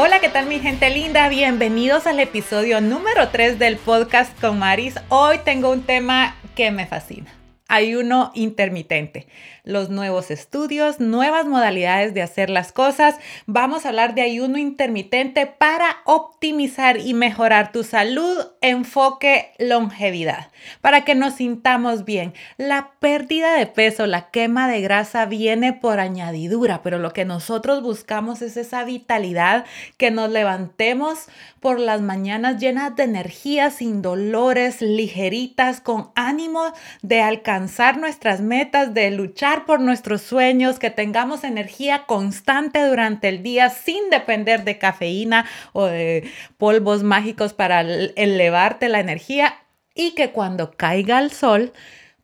Hola, 0.00 0.20
¿qué 0.20 0.28
tal 0.28 0.46
mi 0.46 0.60
gente 0.60 0.90
linda? 0.90 1.28
Bienvenidos 1.28 2.06
al 2.06 2.20
episodio 2.20 2.80
número 2.80 3.30
3 3.30 3.58
del 3.58 3.78
podcast 3.78 4.40
con 4.40 4.56
Maris. 4.56 4.94
Hoy 5.08 5.38
tengo 5.44 5.72
un 5.72 5.82
tema 5.82 6.36
que 6.54 6.70
me 6.70 6.86
fascina. 6.86 7.34
Ayuno 7.66 8.30
intermitente 8.36 9.26
los 9.68 9.90
nuevos 9.90 10.30
estudios, 10.30 10.98
nuevas 10.98 11.46
modalidades 11.46 12.14
de 12.14 12.22
hacer 12.22 12.48
las 12.48 12.72
cosas. 12.72 13.16
Vamos 13.44 13.84
a 13.84 13.90
hablar 13.90 14.14
de 14.14 14.22
ayuno 14.22 14.56
intermitente 14.56 15.46
para 15.46 15.98
optimizar 16.06 16.96
y 16.96 17.12
mejorar 17.12 17.70
tu 17.70 17.84
salud, 17.84 18.46
enfoque, 18.62 19.52
longevidad, 19.58 20.50
para 20.80 21.04
que 21.04 21.14
nos 21.14 21.34
sintamos 21.34 22.06
bien. 22.06 22.32
La 22.56 22.92
pérdida 22.98 23.56
de 23.56 23.66
peso, 23.66 24.06
la 24.06 24.30
quema 24.30 24.68
de 24.68 24.80
grasa 24.80 25.26
viene 25.26 25.74
por 25.74 26.00
añadidura, 26.00 26.82
pero 26.82 26.98
lo 26.98 27.12
que 27.12 27.26
nosotros 27.26 27.82
buscamos 27.82 28.40
es 28.40 28.56
esa 28.56 28.84
vitalidad, 28.84 29.66
que 29.98 30.10
nos 30.10 30.30
levantemos 30.30 31.26
por 31.60 31.78
las 31.78 32.00
mañanas 32.00 32.58
llenas 32.58 32.96
de 32.96 33.02
energía, 33.02 33.70
sin 33.70 34.00
dolores, 34.00 34.80
ligeritas, 34.80 35.82
con 35.82 36.10
ánimo 36.14 36.72
de 37.02 37.20
alcanzar 37.20 37.98
nuestras 37.98 38.40
metas, 38.40 38.94
de 38.94 39.10
luchar 39.10 39.57
por 39.66 39.80
nuestros 39.80 40.22
sueños, 40.22 40.78
que 40.78 40.90
tengamos 40.90 41.44
energía 41.44 42.04
constante 42.06 42.86
durante 42.86 43.28
el 43.28 43.42
día 43.42 43.70
sin 43.70 44.10
depender 44.10 44.64
de 44.64 44.78
cafeína 44.78 45.46
o 45.72 45.86
de 45.86 46.30
polvos 46.56 47.02
mágicos 47.02 47.52
para 47.52 47.80
elevarte 47.80 48.88
la 48.88 49.00
energía 49.00 49.54
y 49.94 50.12
que 50.12 50.30
cuando 50.30 50.72
caiga 50.72 51.18
el 51.18 51.30
sol 51.30 51.72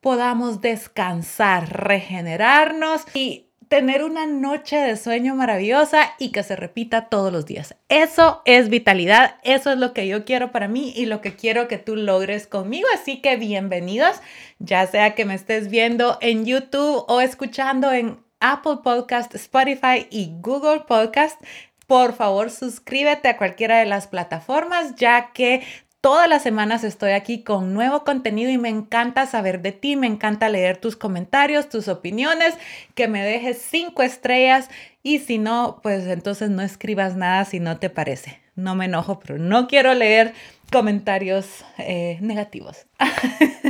podamos 0.00 0.60
descansar, 0.60 1.82
regenerarnos 1.82 3.06
y 3.14 3.48
tener 3.68 4.02
una 4.02 4.26
noche 4.26 4.76
de 4.76 4.96
sueño 4.96 5.34
maravillosa 5.34 6.12
y 6.18 6.32
que 6.32 6.42
se 6.42 6.56
repita 6.56 7.08
todos 7.08 7.32
los 7.32 7.46
días. 7.46 7.76
Eso 7.88 8.42
es 8.44 8.68
vitalidad, 8.68 9.36
eso 9.42 9.72
es 9.72 9.78
lo 9.78 9.92
que 9.92 10.06
yo 10.06 10.24
quiero 10.24 10.52
para 10.52 10.68
mí 10.68 10.92
y 10.96 11.06
lo 11.06 11.20
que 11.20 11.34
quiero 11.34 11.68
que 11.68 11.78
tú 11.78 11.96
logres 11.96 12.46
conmigo. 12.46 12.86
Así 12.94 13.20
que 13.20 13.36
bienvenidos, 13.36 14.20
ya 14.58 14.86
sea 14.86 15.14
que 15.14 15.24
me 15.24 15.34
estés 15.34 15.68
viendo 15.68 16.18
en 16.20 16.44
YouTube 16.44 17.04
o 17.08 17.20
escuchando 17.20 17.92
en 17.92 18.18
Apple 18.40 18.78
Podcast, 18.82 19.34
Spotify 19.34 20.06
y 20.10 20.32
Google 20.40 20.80
Podcast. 20.80 21.40
Por 21.86 22.14
favor, 22.14 22.50
suscríbete 22.50 23.28
a 23.28 23.36
cualquiera 23.36 23.78
de 23.78 23.86
las 23.86 24.06
plataformas, 24.06 24.94
ya 24.96 25.32
que 25.32 25.62
Todas 26.04 26.28
las 26.28 26.42
semanas 26.42 26.84
estoy 26.84 27.12
aquí 27.12 27.42
con 27.42 27.72
nuevo 27.72 28.04
contenido 28.04 28.50
y 28.50 28.58
me 28.58 28.68
encanta 28.68 29.24
saber 29.24 29.62
de 29.62 29.72
ti, 29.72 29.96
me 29.96 30.06
encanta 30.06 30.50
leer 30.50 30.76
tus 30.76 30.96
comentarios, 30.96 31.70
tus 31.70 31.88
opiniones, 31.88 32.52
que 32.94 33.08
me 33.08 33.24
dejes 33.24 33.56
cinco 33.56 34.02
estrellas 34.02 34.68
y 35.02 35.20
si 35.20 35.38
no, 35.38 35.80
pues 35.82 36.06
entonces 36.06 36.50
no 36.50 36.60
escribas 36.60 37.16
nada 37.16 37.46
si 37.46 37.58
no 37.58 37.78
te 37.78 37.88
parece. 37.88 38.38
No 38.54 38.74
me 38.74 38.84
enojo, 38.84 39.18
pero 39.18 39.38
no 39.38 39.66
quiero 39.66 39.94
leer 39.94 40.34
comentarios 40.70 41.64
eh, 41.78 42.18
negativos. 42.20 42.84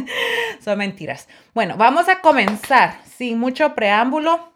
Son 0.60 0.76
mentiras. 0.76 1.28
Bueno, 1.54 1.76
vamos 1.76 2.08
a 2.08 2.20
comenzar 2.20 2.98
sin 3.16 3.38
mucho 3.38 3.76
preámbulo. 3.76 4.52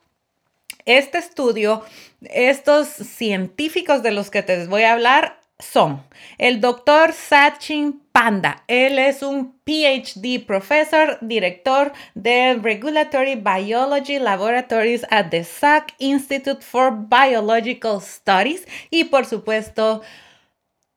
Este 0.85 1.19
estudio, 1.19 1.85
estos 2.23 2.89
científicos 2.89 4.03
de 4.03 4.11
los 4.11 4.31
que 4.31 4.43
te 4.43 4.67
voy 4.67 4.83
a 4.83 4.95
hablar, 4.95 5.38
son 5.59 6.05
el 6.39 6.61
doctor 6.61 7.13
Sachin 7.13 8.01
Panda. 8.13 8.63
Él 8.69 8.99
es 8.99 9.23
un 9.23 9.55
PhD 9.65 10.45
profesor, 10.45 11.19
director 11.21 11.93
de 12.15 12.59
Regulatory 12.63 13.35
Biology 13.35 14.19
Laboratories 14.19 15.05
at 15.11 15.31
the 15.31 15.45
Salk 15.45 15.93
Institute 15.99 16.63
for 16.63 16.93
Biological 16.93 18.01
Studies 18.01 18.67
y 18.91 19.05
por 19.05 19.27
supuesto 19.27 20.03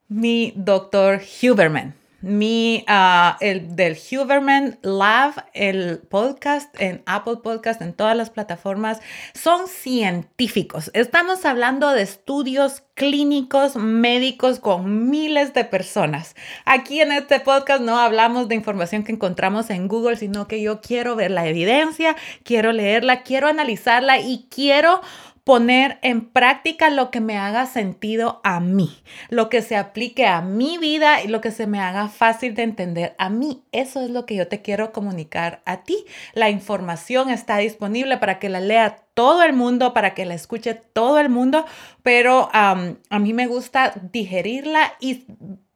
mi 0.07 0.53
doctor 0.55 1.21
Huberman 1.41 2.00
mi, 2.21 2.85
uh, 2.87 3.35
el 3.39 3.75
del 3.75 3.97
Huberman 4.11 4.77
Lab, 4.83 5.45
el 5.53 5.99
podcast 5.99 6.73
en 6.79 7.01
Apple 7.05 7.37
Podcast, 7.43 7.81
en 7.81 7.93
todas 7.93 8.15
las 8.15 8.29
plataformas, 8.29 8.99
son 9.33 9.67
científicos. 9.67 10.91
Estamos 10.93 11.45
hablando 11.45 11.89
de 11.89 12.03
estudios 12.03 12.83
clínicos, 12.93 13.75
médicos 13.75 14.59
con 14.59 15.09
miles 15.09 15.53
de 15.53 15.65
personas. 15.65 16.35
Aquí 16.65 17.01
en 17.01 17.11
este 17.11 17.39
podcast 17.39 17.81
no 17.81 17.97
hablamos 17.97 18.47
de 18.47 18.55
información 18.55 19.03
que 19.03 19.11
encontramos 19.11 19.69
en 19.71 19.87
Google, 19.87 20.17
sino 20.17 20.47
que 20.47 20.61
yo 20.61 20.81
quiero 20.81 21.15
ver 21.15 21.31
la 21.31 21.47
evidencia, 21.47 22.15
quiero 22.43 22.71
leerla, 22.71 23.23
quiero 23.23 23.47
analizarla 23.47 24.19
y 24.19 24.47
quiero 24.51 25.01
poner 25.51 25.99
en 26.01 26.29
práctica 26.29 26.89
lo 26.89 27.11
que 27.11 27.19
me 27.19 27.37
haga 27.37 27.65
sentido 27.65 28.39
a 28.45 28.61
mí, 28.61 29.03
lo 29.27 29.49
que 29.49 29.61
se 29.61 29.75
aplique 29.75 30.25
a 30.25 30.41
mi 30.41 30.77
vida 30.77 31.21
y 31.21 31.27
lo 31.27 31.41
que 31.41 31.51
se 31.51 31.67
me 31.67 31.81
haga 31.81 32.07
fácil 32.07 32.55
de 32.55 32.63
entender 32.63 33.15
a 33.17 33.29
mí. 33.29 33.65
Eso 33.73 33.99
es 33.99 34.11
lo 34.11 34.25
que 34.25 34.35
yo 34.35 34.47
te 34.47 34.61
quiero 34.61 34.93
comunicar 34.93 35.61
a 35.65 35.83
ti. 35.83 36.05
La 36.33 36.49
información 36.49 37.29
está 37.29 37.57
disponible 37.57 38.15
para 38.15 38.39
que 38.39 38.47
la 38.47 38.61
lea 38.61 39.03
todo 39.13 39.43
el 39.43 39.51
mundo, 39.51 39.93
para 39.93 40.13
que 40.13 40.23
la 40.23 40.35
escuche 40.35 40.73
todo 40.73 41.19
el 41.19 41.27
mundo, 41.27 41.65
pero 42.01 42.47
a 42.53 43.19
mí 43.19 43.33
me 43.33 43.47
gusta 43.47 43.93
digerirla 44.13 44.93
y 45.01 45.25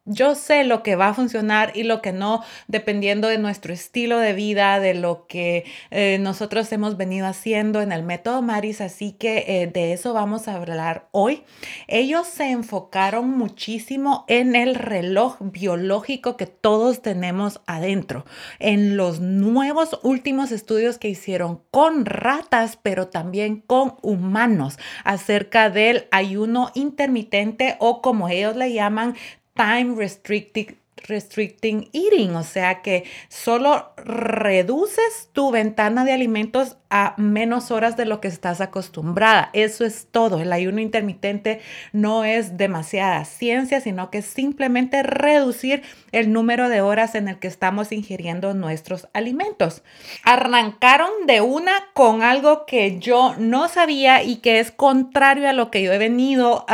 yo 0.06 0.36
sé 0.36 0.64
lo 0.64 0.84
que 0.84 0.96
va 0.96 1.10
a 1.10 1.14
funcionar 1.16 1.72
y 1.74 1.84
lo 1.84 2.02
que 2.02 2.14
no, 2.14 2.44
dependiendo 2.68 3.28
de 3.28 3.40
nuestro 3.40 3.74
estilo 3.74 4.20
de 4.20 4.34
vida, 4.34 4.80
de 4.80 4.94
lo 4.94 5.26
que 5.26 5.66
eh, 5.90 6.18
nosotros 6.20 6.72
hemos 6.72 6.96
venido 6.96 7.26
haciendo 7.26 7.82
en 7.82 7.92
el 7.92 8.04
método 8.04 8.44
Maris. 8.44 8.82
Así 8.82 9.14
que 9.14 9.46
eh, 9.48 9.68
de 9.68 9.94
eso 9.94 10.14
vamos 10.14 10.48
a 10.48 10.56
hablar 10.56 11.08
hoy. 11.12 11.44
Ellos 11.88 12.28
se 12.28 12.52
enfocaron 12.52 13.32
muchísimo 13.32 14.26
en 14.28 14.56
el 14.56 14.76
reloj 14.76 15.38
biológico 15.40 16.38
que 16.38 16.46
todos 16.46 17.02
tenemos 17.02 17.62
adentro, 17.66 18.26
en 18.60 18.98
los 18.98 19.20
nuevos 19.20 20.00
últimos 20.04 20.52
estudios 20.52 21.00
que 21.00 21.10
hicieron 21.10 21.62
con 21.72 22.06
ratas, 22.06 22.78
pero 22.82 23.08
también 23.08 23.62
con 23.62 23.96
humanos 24.04 24.78
acerca 25.04 25.72
del 25.72 26.08
ayuno 26.12 26.70
intermitente 26.76 27.76
o 27.80 28.04
como 28.04 28.30
ellos 28.30 28.56
le 28.56 28.72
llaman 28.72 29.16
time 29.56 29.96
restricted 29.96 30.76
restricting 30.98 31.90
eating, 31.94 32.36
o 32.36 32.44
sea 32.44 32.82
que 32.82 33.04
solo 33.28 33.92
reduces 33.98 35.30
tu 35.34 35.52
ventana 35.52 36.06
de 36.06 36.14
alimentos 36.14 36.78
a 36.90 37.14
menos 37.18 37.72
horas 37.72 37.98
de 37.98 38.06
lo 38.06 38.22
que 38.22 38.28
estás 38.28 38.62
acostumbrada. 38.62 39.50
Eso 39.54 39.84
es 39.84 40.08
todo. 40.10 40.40
El 40.40 40.54
ayuno 40.54 40.80
intermitente 40.80 41.60
no 41.92 42.24
es 42.24 42.58
demasiada 42.58 43.26
ciencia, 43.26 43.82
sino 43.82 44.10
que 44.10 44.20
es 44.20 44.26
simplemente 44.26 45.04
reducir 45.04 45.84
el 46.14 46.32
número 46.32 46.70
de 46.70 46.82
horas 46.82 47.16
en 47.16 47.28
el 47.28 47.38
que 47.38 47.48
estamos 47.48 47.92
ingiriendo 47.92 48.54
nuestros 48.54 49.10
alimentos. 49.14 49.84
Arrancaron 50.24 51.10
de 51.28 51.42
una 51.42 51.74
con 51.94 52.22
algo 52.22 52.66
que 52.66 53.00
yo 53.00 53.36
no 53.38 53.68
sabía 53.68 54.24
y 54.24 54.38
que 54.38 54.60
es 54.60 54.72
contrario 54.72 55.50
a 55.50 55.54
lo 55.54 55.72
que 55.72 55.84
yo 55.84 55.92
he 55.92 55.98
venido 55.98 56.66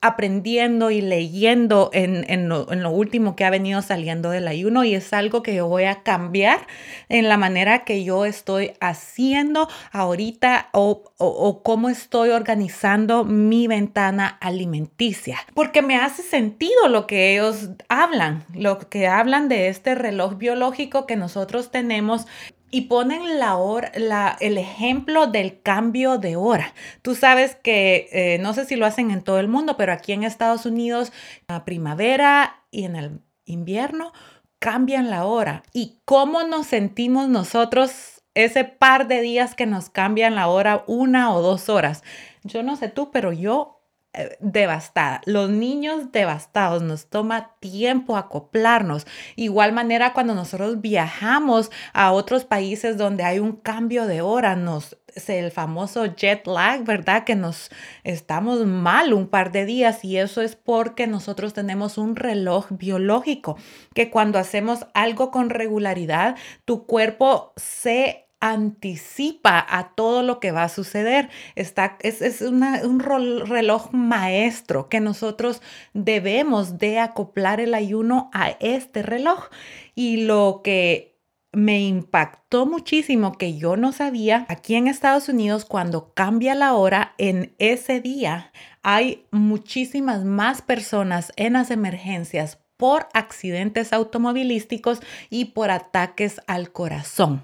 aprendiendo 0.00 0.90
y 0.90 1.02
leyendo 1.02 1.90
en, 1.92 2.48
lo, 2.48 2.72
en 2.72 2.82
lo 2.82 2.90
último 2.90 3.36
que 3.36 3.44
ha 3.44 3.50
venido 3.50 3.77
saliendo 3.82 4.30
del 4.30 4.48
ayuno 4.48 4.84
y 4.84 4.94
es 4.94 5.12
algo 5.12 5.42
que 5.42 5.54
yo 5.54 5.66
voy 5.66 5.84
a 5.84 6.02
cambiar 6.02 6.66
en 7.08 7.28
la 7.28 7.36
manera 7.36 7.84
que 7.84 8.04
yo 8.04 8.24
estoy 8.24 8.72
haciendo 8.80 9.68
ahorita 9.92 10.68
o, 10.72 11.04
o, 11.18 11.62
cómo 11.62 11.88
estoy 11.88 12.30
organizando 12.30 13.24
mi 13.24 13.66
ventana 13.66 14.38
alimenticia. 14.40 15.38
Porque 15.54 15.82
me 15.82 15.96
hace 15.96 16.22
sentido 16.22 16.88
lo 16.88 17.06
que 17.06 17.34
ellos 17.34 17.70
hablan, 17.88 18.44
lo 18.54 18.78
que 18.78 19.06
hablan 19.06 19.48
de 19.48 19.68
este 19.68 19.94
reloj 19.94 20.36
biológico 20.36 21.06
que 21.06 21.16
nosotros 21.16 21.70
tenemos 21.70 22.26
y 22.70 22.82
ponen 22.82 23.38
la 23.38 23.56
hora, 23.56 23.92
la, 23.96 24.36
el 24.40 24.58
ejemplo 24.58 25.26
del 25.26 25.62
cambio 25.62 26.18
de 26.18 26.36
hora. 26.36 26.74
Tú 27.02 27.14
sabes 27.14 27.56
que 27.56 28.08
eh, 28.12 28.38
no 28.40 28.52
sé 28.52 28.64
si 28.66 28.76
lo 28.76 28.86
hacen 28.86 29.10
en 29.10 29.22
todo 29.22 29.40
el 29.40 29.48
mundo, 29.48 29.76
pero 29.76 29.92
aquí 29.92 30.12
en 30.12 30.24
Estados 30.24 30.66
Unidos, 30.66 31.12
la 31.48 31.64
primavera 31.64 32.62
y 32.70 32.84
en 32.84 32.96
el 32.96 33.20
invierno 33.48 34.12
cambian 34.58 35.10
la 35.10 35.24
hora. 35.24 35.62
¿Y 35.72 36.00
cómo 36.04 36.44
nos 36.44 36.66
sentimos 36.66 37.28
nosotros 37.28 38.18
ese 38.38 38.62
par 38.62 39.08
de 39.08 39.20
días 39.20 39.56
que 39.56 39.66
nos 39.66 39.90
cambian 39.90 40.36
la 40.36 40.46
hora 40.46 40.84
una 40.86 41.34
o 41.34 41.42
dos 41.42 41.68
horas. 41.68 42.04
Yo 42.44 42.62
no 42.62 42.76
sé 42.76 42.88
tú, 42.88 43.10
pero 43.10 43.32
yo 43.32 43.82
eh, 44.12 44.36
devastada. 44.38 45.22
Los 45.26 45.50
niños 45.50 46.12
devastados, 46.12 46.80
nos 46.82 47.06
toma 47.06 47.56
tiempo 47.58 48.16
acoplarnos. 48.16 49.08
Igual 49.34 49.72
manera 49.72 50.12
cuando 50.12 50.36
nosotros 50.36 50.80
viajamos 50.80 51.72
a 51.92 52.12
otros 52.12 52.44
países 52.44 52.96
donde 52.96 53.24
hay 53.24 53.40
un 53.40 53.56
cambio 53.56 54.06
de 54.06 54.22
hora, 54.22 54.54
nos 54.54 54.96
el 55.28 55.50
famoso 55.50 56.06
jet 56.06 56.46
lag, 56.46 56.84
¿verdad? 56.84 57.24
Que 57.24 57.34
nos 57.34 57.70
estamos 58.04 58.64
mal 58.66 59.12
un 59.12 59.28
par 59.28 59.52
de 59.52 59.64
días 59.64 60.04
y 60.04 60.18
eso 60.18 60.42
es 60.42 60.56
porque 60.56 61.06
nosotros 61.06 61.54
tenemos 61.54 61.98
un 61.98 62.16
reloj 62.16 62.66
biológico 62.70 63.56
que 63.94 64.10
cuando 64.10 64.38
hacemos 64.38 64.86
algo 64.94 65.30
con 65.30 65.50
regularidad, 65.50 66.36
tu 66.64 66.86
cuerpo 66.86 67.52
se 67.56 68.28
anticipa 68.40 69.64
a 69.68 69.94
todo 69.94 70.22
lo 70.22 70.38
que 70.40 70.52
va 70.52 70.64
a 70.64 70.68
suceder. 70.68 71.28
Está, 71.56 71.96
es, 72.00 72.22
es 72.22 72.40
un 72.40 73.00
reloj 73.00 73.92
maestro 73.92 74.88
que 74.88 75.00
nosotros 75.00 75.60
debemos 75.92 76.78
de 76.78 77.00
acoplar 77.00 77.60
el 77.60 77.74
ayuno 77.74 78.30
a 78.32 78.50
este 78.60 79.02
reloj. 79.02 79.48
Y 79.94 80.24
lo 80.24 80.60
que 80.62 81.07
me 81.52 81.80
impactó 81.80 82.66
muchísimo 82.66 83.32
que 83.32 83.56
yo 83.56 83.76
no 83.76 83.92
sabía, 83.92 84.46
aquí 84.48 84.74
en 84.74 84.86
Estados 84.86 85.28
Unidos 85.28 85.64
cuando 85.64 86.12
cambia 86.12 86.54
la 86.54 86.74
hora, 86.74 87.14
en 87.18 87.54
ese 87.58 88.00
día 88.00 88.52
hay 88.82 89.26
muchísimas 89.30 90.24
más 90.24 90.62
personas 90.62 91.32
en 91.36 91.54
las 91.54 91.70
emergencias 91.70 92.58
por 92.76 93.08
accidentes 93.12 93.92
automovilísticos 93.92 95.00
y 95.30 95.46
por 95.46 95.70
ataques 95.70 96.40
al 96.46 96.70
corazón. 96.70 97.42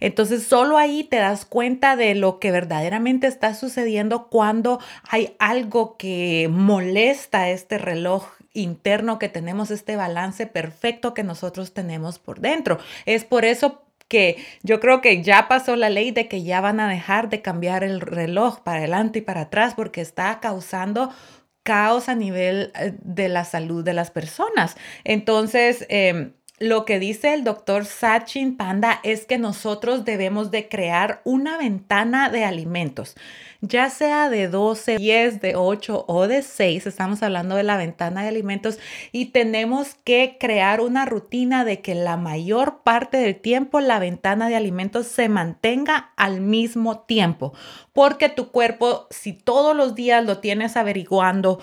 Entonces 0.00 0.42
solo 0.44 0.78
ahí 0.78 1.04
te 1.04 1.16
das 1.16 1.44
cuenta 1.44 1.96
de 1.96 2.14
lo 2.14 2.38
que 2.38 2.50
verdaderamente 2.50 3.26
está 3.26 3.54
sucediendo 3.54 4.28
cuando 4.28 4.80
hay 5.08 5.34
algo 5.38 5.96
que 5.96 6.48
molesta 6.50 7.50
este 7.50 7.78
reloj 7.78 8.26
interno 8.56 9.18
que 9.18 9.28
tenemos, 9.28 9.70
este 9.70 9.96
balance 9.96 10.46
perfecto 10.46 11.14
que 11.14 11.22
nosotros 11.22 11.72
tenemos 11.72 12.18
por 12.18 12.40
dentro. 12.40 12.78
Es 13.04 13.24
por 13.24 13.44
eso 13.44 13.82
que 14.08 14.36
yo 14.62 14.80
creo 14.80 15.00
que 15.00 15.22
ya 15.22 15.48
pasó 15.48 15.76
la 15.76 15.90
ley 15.90 16.10
de 16.10 16.28
que 16.28 16.42
ya 16.42 16.60
van 16.60 16.80
a 16.80 16.88
dejar 16.88 17.28
de 17.28 17.42
cambiar 17.42 17.82
el 17.84 18.00
reloj 18.00 18.60
para 18.60 18.78
adelante 18.78 19.18
y 19.18 19.22
para 19.22 19.42
atrás 19.42 19.74
porque 19.74 20.00
está 20.00 20.38
causando 20.40 21.10
caos 21.62 22.08
a 22.08 22.14
nivel 22.14 22.72
eh, 22.78 22.94
de 23.02 23.28
la 23.28 23.44
salud 23.44 23.84
de 23.84 23.92
las 23.92 24.10
personas. 24.10 24.76
Entonces, 25.04 25.84
em, 25.88 26.32
lo 26.58 26.86
que 26.86 26.98
dice 26.98 27.34
el 27.34 27.44
doctor 27.44 27.84
Sachin 27.84 28.56
Panda 28.56 29.00
es 29.02 29.26
que 29.26 29.36
nosotros 29.36 30.06
debemos 30.06 30.50
de 30.50 30.68
crear 30.68 31.20
una 31.24 31.58
ventana 31.58 32.30
de 32.30 32.44
alimentos, 32.44 33.14
ya 33.60 33.90
sea 33.90 34.30
de 34.30 34.48
12, 34.48 34.96
10, 34.96 35.40
de 35.42 35.56
8 35.56 36.04
o 36.08 36.26
de 36.26 36.40
6, 36.40 36.86
estamos 36.86 37.22
hablando 37.22 37.56
de 37.56 37.62
la 37.62 37.76
ventana 37.76 38.22
de 38.22 38.28
alimentos 38.28 38.78
y 39.12 39.26
tenemos 39.26 39.96
que 40.04 40.38
crear 40.40 40.80
una 40.80 41.04
rutina 41.04 41.64
de 41.66 41.82
que 41.82 41.94
la 41.94 42.16
mayor 42.16 42.82
parte 42.82 43.18
del 43.18 43.36
tiempo 43.36 43.80
la 43.80 43.98
ventana 43.98 44.48
de 44.48 44.56
alimentos 44.56 45.06
se 45.06 45.28
mantenga 45.28 46.12
al 46.16 46.40
mismo 46.40 47.00
tiempo, 47.00 47.52
porque 47.92 48.30
tu 48.30 48.50
cuerpo, 48.50 49.06
si 49.10 49.34
todos 49.34 49.76
los 49.76 49.94
días 49.94 50.24
lo 50.24 50.38
tienes 50.38 50.76
averiguando, 50.78 51.60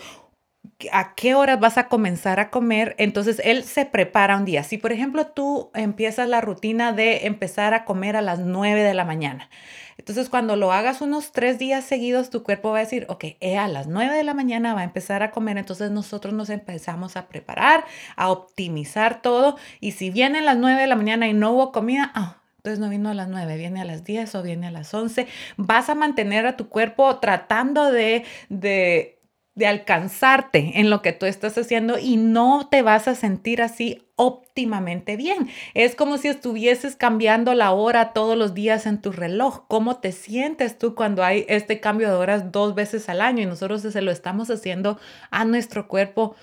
a 0.91 1.15
qué 1.15 1.35
horas 1.35 1.59
vas 1.59 1.77
a 1.77 1.87
comenzar 1.87 2.39
a 2.39 2.49
comer, 2.49 2.95
entonces 2.97 3.41
él 3.43 3.63
se 3.63 3.85
prepara 3.85 4.37
un 4.37 4.45
día. 4.45 4.63
Si 4.63 4.77
por 4.77 4.91
ejemplo 4.91 5.27
tú 5.27 5.71
empiezas 5.73 6.27
la 6.27 6.41
rutina 6.41 6.93
de 6.93 7.25
empezar 7.25 7.73
a 7.73 7.85
comer 7.85 8.15
a 8.15 8.21
las 8.21 8.39
9 8.39 8.81
de 8.81 8.93
la 8.93 9.05
mañana, 9.05 9.49
entonces 9.97 10.29
cuando 10.29 10.55
lo 10.55 10.71
hagas 10.71 11.01
unos 11.01 11.31
tres 11.31 11.59
días 11.59 11.83
seguidos, 11.83 12.29
tu 12.29 12.43
cuerpo 12.43 12.71
va 12.71 12.77
a 12.77 12.81
decir, 12.81 13.05
ok, 13.09 13.25
eh, 13.39 13.57
a 13.57 13.67
las 13.67 13.87
9 13.87 14.15
de 14.15 14.23
la 14.23 14.33
mañana 14.33 14.73
va 14.73 14.81
a 14.81 14.85
empezar 14.85 15.23
a 15.23 15.31
comer, 15.31 15.57
entonces 15.57 15.91
nosotros 15.91 16.33
nos 16.33 16.49
empezamos 16.49 17.15
a 17.15 17.27
preparar, 17.27 17.85
a 18.15 18.29
optimizar 18.29 19.21
todo 19.21 19.57
y 19.79 19.91
si 19.91 20.09
viene 20.09 20.39
a 20.39 20.43
las 20.43 20.57
9 20.57 20.81
de 20.81 20.87
la 20.87 20.95
mañana 20.95 21.27
y 21.27 21.33
no 21.33 21.51
hubo 21.51 21.71
comida, 21.71 22.11
ah, 22.15 22.37
entonces 22.57 22.79
no 22.79 22.89
vino 22.89 23.09
a 23.09 23.13
las 23.13 23.27
9, 23.27 23.57
viene 23.57 23.81
a 23.81 23.85
las 23.85 24.05
10 24.05 24.35
o 24.35 24.41
viene 24.41 24.67
a 24.67 24.71
las 24.71 24.93
11. 24.93 25.27
Vas 25.57 25.89
a 25.89 25.95
mantener 25.95 26.47
a 26.47 26.55
tu 26.55 26.69
cuerpo 26.69 27.19
tratando 27.19 27.91
de, 27.91 28.23
de 28.47 29.19
de 29.55 29.67
alcanzarte 29.67 30.79
en 30.79 30.89
lo 30.89 31.01
que 31.01 31.13
tú 31.13 31.25
estás 31.25 31.57
haciendo 31.57 31.99
y 31.99 32.17
no 32.17 32.67
te 32.69 32.81
vas 32.81 33.07
a 33.07 33.15
sentir 33.15 33.61
así 33.61 34.01
óptimamente 34.15 35.15
bien. 35.15 35.49
Es 35.73 35.95
como 35.95 36.17
si 36.17 36.27
estuvieses 36.27 36.95
cambiando 36.95 37.53
la 37.53 37.71
hora 37.71 38.13
todos 38.13 38.37
los 38.37 38.53
días 38.53 38.85
en 38.85 39.01
tu 39.01 39.11
reloj. 39.11 39.65
¿Cómo 39.67 39.97
te 39.97 40.11
sientes 40.11 40.77
tú 40.77 40.95
cuando 40.95 41.23
hay 41.23 41.45
este 41.49 41.79
cambio 41.79 42.09
de 42.09 42.15
horas 42.15 42.51
dos 42.51 42.73
veces 42.73 43.09
al 43.09 43.21
año 43.21 43.43
y 43.43 43.45
nosotros 43.45 43.81
se 43.81 44.01
lo 44.01 44.11
estamos 44.11 44.49
haciendo 44.49 44.99
a 45.29 45.45
nuestro 45.45 45.87
cuerpo 45.87 46.35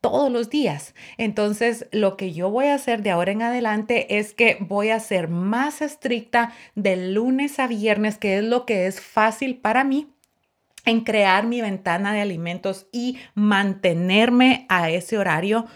todos 0.00 0.30
los 0.30 0.50
días. 0.50 0.94
Entonces, 1.16 1.86
lo 1.90 2.18
que 2.18 2.34
yo 2.34 2.50
voy 2.50 2.66
a 2.66 2.74
hacer 2.74 3.02
de 3.02 3.10
ahora 3.10 3.32
en 3.32 3.40
adelante 3.40 4.18
es 4.18 4.34
que 4.34 4.58
voy 4.60 4.90
a 4.90 5.00
ser 5.00 5.28
más 5.28 5.80
estricta 5.80 6.52
de 6.74 7.10
lunes 7.10 7.58
a 7.58 7.66
viernes, 7.66 8.18
que 8.18 8.36
es 8.36 8.44
lo 8.44 8.66
que 8.66 8.86
es 8.86 9.00
fácil 9.00 9.56
para 9.56 9.82
mí 9.82 10.13
en 10.84 11.00
crear 11.00 11.46
mi 11.46 11.60
ventana 11.60 12.12
de 12.12 12.20
alimentos 12.20 12.86
y 12.92 13.18
mantenerme 13.34 14.66
a 14.68 14.90
ese 14.90 15.18
horario 15.18 15.66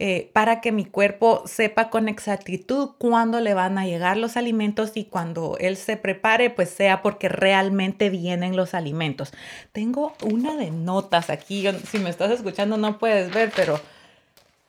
eh, 0.00 0.30
para 0.32 0.60
que 0.60 0.70
mi 0.70 0.84
cuerpo 0.84 1.42
sepa 1.46 1.90
con 1.90 2.08
exactitud 2.08 2.90
cuándo 2.98 3.40
le 3.40 3.52
van 3.54 3.78
a 3.78 3.86
llegar 3.86 4.16
los 4.16 4.36
alimentos 4.36 4.92
y 4.94 5.06
cuando 5.06 5.56
él 5.58 5.76
se 5.76 5.96
prepare, 5.96 6.50
pues 6.50 6.70
sea 6.70 7.02
porque 7.02 7.28
realmente 7.28 8.08
vienen 8.08 8.54
los 8.54 8.74
alimentos. 8.74 9.32
Tengo 9.72 10.14
una 10.22 10.54
de 10.54 10.70
notas 10.70 11.30
aquí, 11.30 11.64
si 11.90 11.98
me 11.98 12.10
estás 12.10 12.30
escuchando 12.30 12.76
no 12.76 12.98
puedes 12.98 13.34
ver, 13.34 13.50
pero 13.56 13.80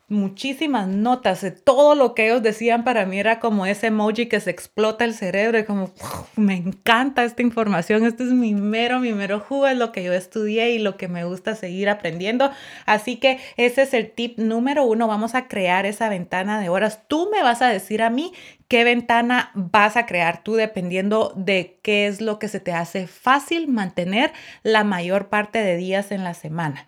muchísimas 0.10 0.88
notas 0.88 1.42
de 1.42 1.52
todo 1.52 1.96
lo 1.96 2.16
que 2.16 2.26
ellos 2.26 2.42
decían 2.42 2.84
para 2.84 3.06
mí 3.06 3.20
era 3.20 3.40
como 3.40 3.66
ese 3.66 3.88
emoji 3.88 4.28
que 4.28 4.40
se 4.40 4.50
explota 4.50 5.06
el 5.06 5.14
cerebro 5.14 5.60
y 5.60 5.66
como 5.66 5.92
me 6.36 6.56
encanta 6.56 7.24
esta 7.24 7.42
información, 7.42 8.06
este 8.06 8.24
es 8.24 8.32
mi 8.32 8.54
mero, 8.54 9.00
mi 9.00 9.14
mero 9.14 9.40
jugo, 9.40 9.68
es 9.68 9.78
lo 9.78 9.92
que 9.92 10.04
yo 10.04 10.14
estudié 10.14 10.72
y 10.72 10.80
lo 10.80 10.98
que 10.98 11.08
me 11.08 11.24
gusta 11.24 11.56
seguir 11.56 11.90
aprendiendo. 11.90 12.52
Así 12.86 13.18
que 13.18 13.40
ese 13.58 13.84
es 13.84 13.94
el 13.94 14.12
tip 14.12 14.40
número 14.40 14.84
uno, 14.84 15.08
vamos 15.08 15.36
a 15.36 15.48
crear 15.48 15.86
esa 15.86 16.10
ventana 16.10 16.60
de 16.60 16.70
horas. 16.70 17.02
Tú 17.08 17.30
me 17.32 17.44
vas 17.44 17.62
a 17.62 17.70
decir 17.70 18.02
a 18.02 18.10
mí 18.10 18.34
qué 18.68 18.84
ventana 18.84 19.52
vas 19.54 19.98
a 19.98 20.06
crear 20.06 20.44
tú 20.44 20.56
dependiendo 20.56 21.34
de 21.36 21.80
qué 21.82 22.08
es 22.08 22.22
lo 22.22 22.40
que 22.40 22.48
se 22.48 22.60
te 22.60 22.72
hace 22.72 23.08
fácil 23.08 23.68
mantener 23.68 24.32
la 24.64 24.84
mayor 24.84 25.30
parte 25.30 25.60
de 25.60 25.78
días 25.78 26.12
en 26.12 26.24
la 26.24 26.34
semana. 26.34 26.86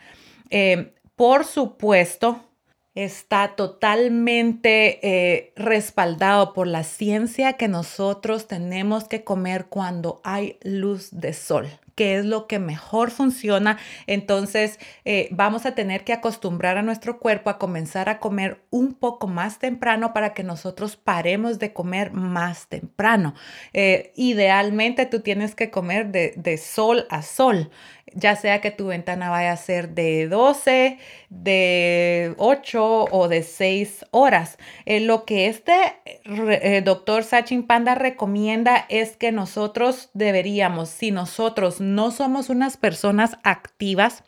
Eh, 0.49 0.93
por 1.15 1.45
supuesto, 1.45 2.50
está 2.95 3.55
totalmente 3.55 4.99
eh, 5.07 5.53
respaldado 5.55 6.53
por 6.53 6.67
la 6.67 6.83
ciencia 6.83 7.53
que 7.53 7.67
nosotros 7.67 8.47
tenemos 8.47 9.05
que 9.05 9.23
comer 9.23 9.67
cuando 9.67 10.19
hay 10.23 10.57
luz 10.63 11.09
de 11.11 11.33
sol 11.33 11.67
que 11.95 12.17
es 12.17 12.25
lo 12.25 12.47
que 12.47 12.57
mejor 12.57 13.11
funciona. 13.11 13.77
Entonces 14.07 14.79
eh, 15.05 15.27
vamos 15.31 15.65
a 15.65 15.75
tener 15.75 16.03
que 16.03 16.13
acostumbrar 16.13 16.77
a 16.77 16.81
nuestro 16.81 17.19
cuerpo 17.19 17.49
a 17.49 17.59
comenzar 17.59 18.09
a 18.09 18.19
comer 18.19 18.63
un 18.69 18.93
poco 18.93 19.27
más 19.27 19.59
temprano 19.59 20.13
para 20.13 20.33
que 20.33 20.43
nosotros 20.43 20.95
paremos 20.95 21.59
de 21.59 21.73
comer 21.73 22.11
más 22.11 22.67
temprano. 22.67 23.35
Eh, 23.73 24.13
idealmente 24.15 25.05
tú 25.05 25.19
tienes 25.19 25.53
que 25.53 25.69
comer 25.69 26.11
de, 26.11 26.33
de 26.37 26.57
sol 26.57 27.05
a 27.09 27.21
sol 27.21 27.69
ya 28.13 28.35
sea 28.35 28.61
que 28.61 28.71
tu 28.71 28.87
ventana 28.87 29.29
vaya 29.29 29.51
a 29.51 29.57
ser 29.57 29.89
de 29.89 30.27
12, 30.27 30.97
de 31.29 32.33
8 32.37 33.05
o 33.11 33.27
de 33.27 33.43
6 33.43 34.05
horas. 34.11 34.57
Eh, 34.85 34.99
lo 34.99 35.25
que 35.25 35.47
este 35.47 35.73
eh, 36.05 36.81
doctor 36.83 37.23
Sachin 37.23 37.63
Panda 37.63 37.95
recomienda 37.95 38.85
es 38.89 39.15
que 39.15 39.31
nosotros 39.31 40.09
deberíamos, 40.13 40.89
si 40.89 41.11
nosotros 41.11 41.81
no 41.81 42.11
somos 42.11 42.49
unas 42.49 42.77
personas 42.77 43.37
activas, 43.43 44.23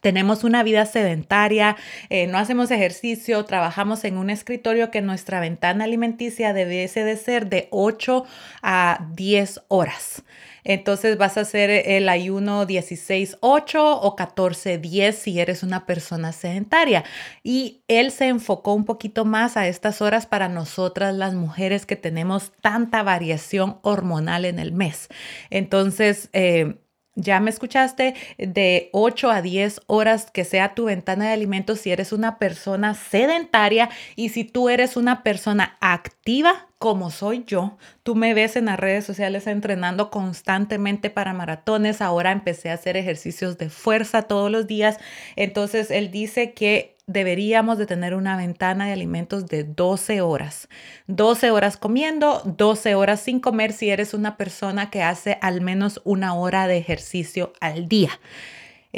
tenemos 0.00 0.44
una 0.44 0.62
vida 0.62 0.84
sedentaria, 0.86 1.76
eh, 2.10 2.26
no 2.26 2.38
hacemos 2.38 2.70
ejercicio, 2.70 3.44
trabajamos 3.44 4.04
en 4.04 4.18
un 4.18 4.30
escritorio 4.30 4.90
que 4.90 5.00
nuestra 5.00 5.40
ventana 5.40 5.84
alimenticia 5.84 6.52
debe 6.52 6.88
de 6.88 7.16
ser 7.16 7.48
de 7.48 7.68
8 7.70 8.24
a 8.62 9.08
10 9.14 9.62
horas. 9.68 10.22
Entonces 10.68 11.16
vas 11.16 11.36
a 11.36 11.42
hacer 11.42 11.70
el 11.70 12.08
ayuno 12.08 12.66
16-8 12.66 13.38
o 13.78 14.16
14-10 14.16 15.12
si 15.12 15.38
eres 15.38 15.62
una 15.62 15.86
persona 15.86 16.32
sedentaria. 16.32 17.04
Y 17.44 17.82
él 17.86 18.10
se 18.10 18.26
enfocó 18.26 18.74
un 18.74 18.84
poquito 18.84 19.24
más 19.24 19.56
a 19.56 19.68
estas 19.68 20.02
horas 20.02 20.26
para 20.26 20.48
nosotras 20.48 21.14
las 21.14 21.34
mujeres 21.34 21.86
que 21.86 21.94
tenemos 21.94 22.52
tanta 22.60 23.04
variación 23.04 23.78
hormonal 23.82 24.44
en 24.44 24.58
el 24.58 24.72
mes. 24.72 25.08
Entonces, 25.50 26.30
eh, 26.32 26.74
ya 27.16 27.40
me 27.40 27.50
escuchaste 27.50 28.14
de 28.38 28.90
8 28.92 29.30
a 29.30 29.42
10 29.42 29.80
horas 29.86 30.30
que 30.30 30.44
sea 30.44 30.74
tu 30.74 30.84
ventana 30.84 31.26
de 31.26 31.32
alimentos 31.32 31.80
si 31.80 31.90
eres 31.90 32.12
una 32.12 32.38
persona 32.38 32.94
sedentaria 32.94 33.88
y 34.14 34.28
si 34.28 34.44
tú 34.44 34.68
eres 34.68 34.96
una 34.96 35.22
persona 35.22 35.76
activa 35.80 36.68
como 36.78 37.10
soy 37.10 37.44
yo. 37.46 37.78
Tú 38.02 38.14
me 38.14 38.34
ves 38.34 38.54
en 38.56 38.66
las 38.66 38.78
redes 38.78 39.04
sociales 39.06 39.46
entrenando 39.46 40.10
constantemente 40.10 41.08
para 41.08 41.32
maratones. 41.32 42.02
Ahora 42.02 42.32
empecé 42.32 42.70
a 42.70 42.74
hacer 42.74 42.98
ejercicios 42.98 43.56
de 43.56 43.70
fuerza 43.70 44.22
todos 44.22 44.50
los 44.50 44.66
días. 44.66 44.98
Entonces 45.36 45.90
él 45.90 46.10
dice 46.10 46.52
que 46.52 46.95
deberíamos 47.06 47.78
de 47.78 47.86
tener 47.86 48.14
una 48.14 48.36
ventana 48.36 48.86
de 48.86 48.92
alimentos 48.92 49.46
de 49.46 49.62
12 49.62 50.20
horas. 50.22 50.68
12 51.06 51.52
horas 51.52 51.76
comiendo, 51.76 52.42
12 52.44 52.96
horas 52.96 53.20
sin 53.20 53.38
comer 53.38 53.72
si 53.72 53.90
eres 53.90 54.12
una 54.12 54.36
persona 54.36 54.90
que 54.90 55.02
hace 55.02 55.38
al 55.40 55.60
menos 55.60 56.00
una 56.04 56.34
hora 56.34 56.66
de 56.66 56.78
ejercicio 56.78 57.52
al 57.60 57.86
día. 57.86 58.10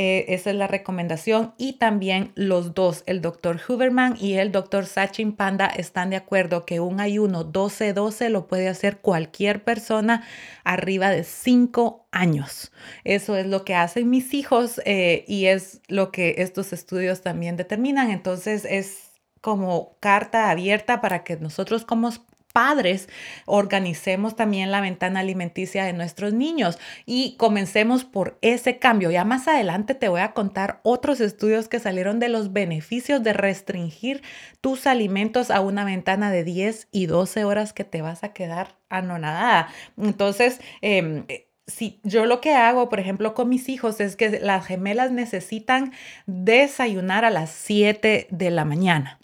Eh, 0.00 0.26
esa 0.32 0.50
es 0.50 0.56
la 0.56 0.68
recomendación. 0.68 1.54
Y 1.58 1.74
también 1.74 2.30
los 2.36 2.72
dos, 2.72 3.02
el 3.06 3.20
doctor 3.20 3.60
Huberman 3.68 4.16
y 4.16 4.34
el 4.34 4.52
doctor 4.52 4.86
Sachin 4.86 5.32
Panda, 5.32 5.66
están 5.66 6.10
de 6.10 6.16
acuerdo 6.16 6.64
que 6.64 6.78
un 6.78 7.00
ayuno 7.00 7.52
12-12 7.52 8.28
lo 8.28 8.46
puede 8.46 8.68
hacer 8.68 8.98
cualquier 8.98 9.64
persona 9.64 10.22
arriba 10.62 11.10
de 11.10 11.24
5 11.24 12.06
años. 12.12 12.70
Eso 13.02 13.36
es 13.36 13.46
lo 13.46 13.64
que 13.64 13.74
hacen 13.74 14.08
mis 14.08 14.34
hijos 14.34 14.80
eh, 14.84 15.24
y 15.26 15.46
es 15.46 15.80
lo 15.88 16.12
que 16.12 16.36
estos 16.38 16.72
estudios 16.72 17.22
también 17.22 17.56
determinan. 17.56 18.12
Entonces 18.12 18.64
es 18.70 19.10
como 19.40 19.96
carta 19.98 20.48
abierta 20.50 21.00
para 21.00 21.24
que 21.24 21.36
nosotros 21.38 21.84
como 21.84 22.12
padres 22.58 23.08
organicemos 23.46 24.34
también 24.34 24.72
la 24.72 24.80
ventana 24.80 25.20
alimenticia 25.20 25.84
de 25.84 25.92
nuestros 25.92 26.32
niños 26.32 26.76
y 27.06 27.36
comencemos 27.36 28.02
por 28.02 28.36
ese 28.42 28.80
cambio. 28.80 29.12
Ya 29.12 29.24
más 29.24 29.46
adelante 29.46 29.94
te 29.94 30.08
voy 30.08 30.22
a 30.22 30.32
contar 30.32 30.80
otros 30.82 31.20
estudios 31.20 31.68
que 31.68 31.78
salieron 31.78 32.18
de 32.18 32.28
los 32.28 32.52
beneficios 32.52 33.22
de 33.22 33.32
restringir 33.32 34.24
tus 34.60 34.88
alimentos 34.88 35.52
a 35.52 35.60
una 35.60 35.84
ventana 35.84 36.32
de 36.32 36.42
10 36.42 36.88
y 36.90 37.06
12 37.06 37.44
horas 37.44 37.72
que 37.72 37.84
te 37.84 38.02
vas 38.02 38.24
a 38.24 38.32
quedar 38.32 38.74
anonadada. 38.88 39.68
Entonces, 39.96 40.60
eh, 40.82 41.52
si 41.68 42.00
yo 42.02 42.26
lo 42.26 42.40
que 42.40 42.54
hago, 42.54 42.88
por 42.88 42.98
ejemplo, 42.98 43.34
con 43.34 43.48
mis 43.48 43.68
hijos 43.68 44.00
es 44.00 44.16
que 44.16 44.40
las 44.40 44.66
gemelas 44.66 45.12
necesitan 45.12 45.92
desayunar 46.26 47.24
a 47.24 47.30
las 47.30 47.50
7 47.50 48.26
de 48.28 48.50
la 48.50 48.64
mañana. 48.64 49.17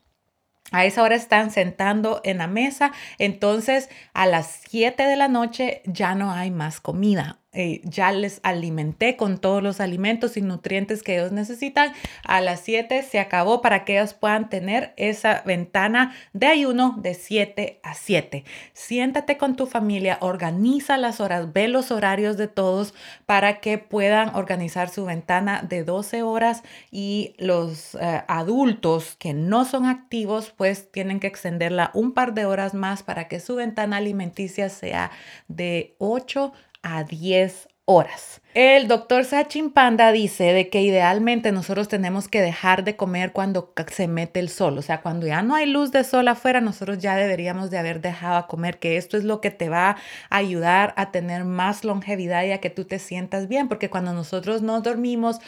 A 0.75 0.85
esa 0.87 1.05
hora 1.05 1.15
están 1.15 1.53
sentando 1.53 2.21
en 2.25 2.39
la 2.39 2.49
mesa, 2.49 2.91
entonces 3.19 3.89
a 4.13 4.27
las 4.27 4.63
7 4.69 5.05
de 5.05 5.15
la 5.15 5.29
noche 5.29 5.83
ya 5.87 6.17
no 6.17 6.33
hay 6.33 6.51
más 6.51 6.81
comida. 6.81 7.39
Eh, 7.55 7.81
ya 7.85 8.11
les 8.11 8.41
alimenté 8.43 9.17
con 9.17 9.39
todos 9.39 9.63
los 9.63 9.81
alimentos 9.81 10.37
y 10.37 10.43
nutrientes 10.43 11.03
que 11.03 11.15
ellos 11.15 11.31
necesitan. 11.31 11.93
A 12.25 12.41
las 12.41 12.61
7 12.61 13.03
se 13.03 13.21
acabó 13.21 13.63
para 13.63 13.85
que 13.85 13.99
ellos 13.99 14.13
puedan 14.13 14.51
tener 14.51 14.93
esa 14.97 15.43
ventana 15.47 16.15
de 16.33 16.49
ayuno 16.49 16.97
de 16.99 17.15
7 17.15 17.79
a 17.83 17.95
7. 17.95 18.45
Siéntate 18.73 19.39
con 19.39 19.55
tu 19.55 19.67
familia, 19.67 20.19
organiza 20.21 20.97
las 20.97 21.21
horas, 21.21 21.53
ve 21.53 21.69
los 21.69 21.93
horarios 21.93 22.37
de 22.37 22.49
todos 22.49 22.93
para 23.25 23.61
que 23.61 23.79
puedan 23.79 24.35
organizar 24.35 24.89
su 24.89 25.05
ventana 25.05 25.63
de 25.63 25.85
12 25.85 26.23
horas 26.23 26.63
y 26.91 27.35
los 27.39 27.95
eh, 27.95 28.23
adultos 28.27 29.15
que 29.17 29.33
no 29.33 29.65
son 29.65 29.87
activos 29.87 30.53
pues 30.57 30.91
tienen 30.91 31.21
que 31.21 31.29
extenderla 31.29 31.91
un 31.95 32.13
par 32.13 32.35
de 32.35 32.47
horas 32.47 32.75
más 32.75 33.03
para 33.03 33.29
que 33.29 33.39
su 33.39 33.55
ventana 33.55 33.99
alimenticia 33.99 34.69
sea 34.69 35.11
de 35.49 35.95
8 35.99 36.53
a 36.85 37.03
10 37.03 37.69
horas. 37.87 38.41
El 38.55 38.87
doctor 38.87 39.25
Sachin 39.25 39.71
Panda 39.73 40.13
dice 40.13 40.53
de 40.53 40.69
que 40.69 40.81
idealmente 40.81 41.51
nosotros 41.51 41.89
tenemos 41.89 42.29
que 42.29 42.41
dejar 42.41 42.85
de 42.85 42.95
comer 42.95 43.33
cuando 43.33 43.75
se 43.89 44.07
mete 44.07 44.39
el 44.39 44.49
sol, 44.49 44.79
o 44.79 44.83
sea, 44.83 45.03
cuando 45.03 45.27
ya 45.27 45.43
no 45.43 45.57
hay 45.57 45.67
luz 45.67 45.91
de 45.91 46.05
sol 46.05 46.29
afuera, 46.29 46.61
nosotros 46.61 46.99
ya 46.99 47.17
deberíamos 47.17 47.71
de 47.73 47.79
haber 47.79 48.01
dejado 48.01 48.37
a 48.37 48.47
comer, 48.47 48.79
que 48.79 48.97
esto 48.97 49.17
es 49.17 49.25
lo 49.25 49.41
que 49.41 49.51
te 49.51 49.69
va 49.69 49.97
a 50.31 50.37
ayudar 50.37 50.95
a 50.97 51.11
tener 51.11 51.45
más 51.45 51.83
longevidad 51.83 52.45
y 52.45 52.53
a 52.53 52.61
que 52.61 52.71
tú 52.71 52.85
te 52.85 53.01
sientas 53.01 53.49
bien, 53.49 53.67
porque 53.67 53.91
cuando 53.91 54.13
nosotros 54.13 54.63
no 54.63 54.81
dormimos 54.81 55.41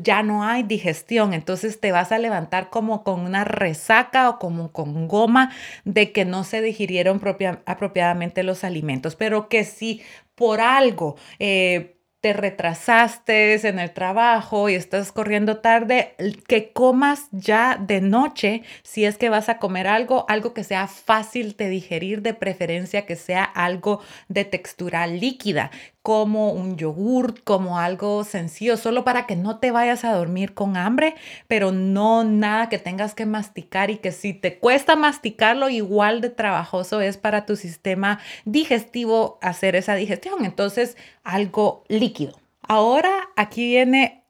ya 0.00 0.22
no 0.22 0.44
hay 0.44 0.62
digestión, 0.62 1.34
entonces 1.34 1.80
te 1.80 1.90
vas 1.90 2.12
a 2.12 2.18
levantar 2.18 2.70
como 2.70 3.02
con 3.02 3.20
una 3.20 3.42
resaca 3.42 4.30
o 4.30 4.38
como 4.38 4.70
con 4.70 5.08
goma 5.08 5.50
de 5.84 6.12
que 6.12 6.24
no 6.24 6.44
se 6.44 6.62
digirieron 6.62 7.20
apropiadamente 7.66 8.44
los 8.44 8.62
alimentos, 8.62 9.16
pero 9.16 9.48
que 9.48 9.64
si 9.64 10.02
por 10.34 10.60
algo 10.60 11.16
eh, 11.38 11.94
te 12.24 12.32
retrasaste 12.32 13.68
en 13.68 13.78
el 13.78 13.92
trabajo 13.92 14.70
y 14.70 14.74
estás 14.74 15.12
corriendo 15.12 15.58
tarde, 15.58 16.14
que 16.48 16.72
comas 16.72 17.28
ya 17.32 17.76
de 17.76 18.00
noche, 18.00 18.62
si 18.82 19.04
es 19.04 19.18
que 19.18 19.28
vas 19.28 19.50
a 19.50 19.58
comer 19.58 19.86
algo, 19.86 20.24
algo 20.30 20.54
que 20.54 20.64
sea 20.64 20.86
fácil 20.86 21.54
de 21.54 21.68
digerir, 21.68 22.22
de 22.22 22.32
preferencia 22.32 23.04
que 23.04 23.16
sea 23.16 23.44
algo 23.44 24.00
de 24.28 24.46
textura 24.46 25.06
líquida, 25.06 25.70
como 26.04 26.52
un 26.52 26.76
yogur, 26.76 27.42
como 27.44 27.78
algo 27.78 28.24
sencillo, 28.24 28.76
solo 28.76 29.04
para 29.04 29.26
que 29.26 29.36
no 29.36 29.58
te 29.58 29.70
vayas 29.70 30.04
a 30.04 30.12
dormir 30.12 30.52
con 30.52 30.76
hambre, 30.76 31.14
pero 31.48 31.72
no 31.72 32.24
nada 32.24 32.68
que 32.68 32.78
tengas 32.78 33.14
que 33.14 33.24
masticar 33.24 33.90
y 33.90 33.96
que 33.96 34.12
si 34.12 34.34
te 34.34 34.58
cuesta 34.58 34.96
masticarlo, 34.96 35.70
igual 35.70 36.20
de 36.20 36.28
trabajoso 36.28 37.00
es 37.00 37.16
para 37.16 37.46
tu 37.46 37.56
sistema 37.56 38.20
digestivo 38.44 39.38
hacer 39.40 39.76
esa 39.76 39.94
digestión. 39.94 40.44
Entonces, 40.44 40.98
algo 41.22 41.84
líquido. 41.88 42.38
Ahora 42.60 43.30
aquí 43.34 43.64
viene 43.68 44.26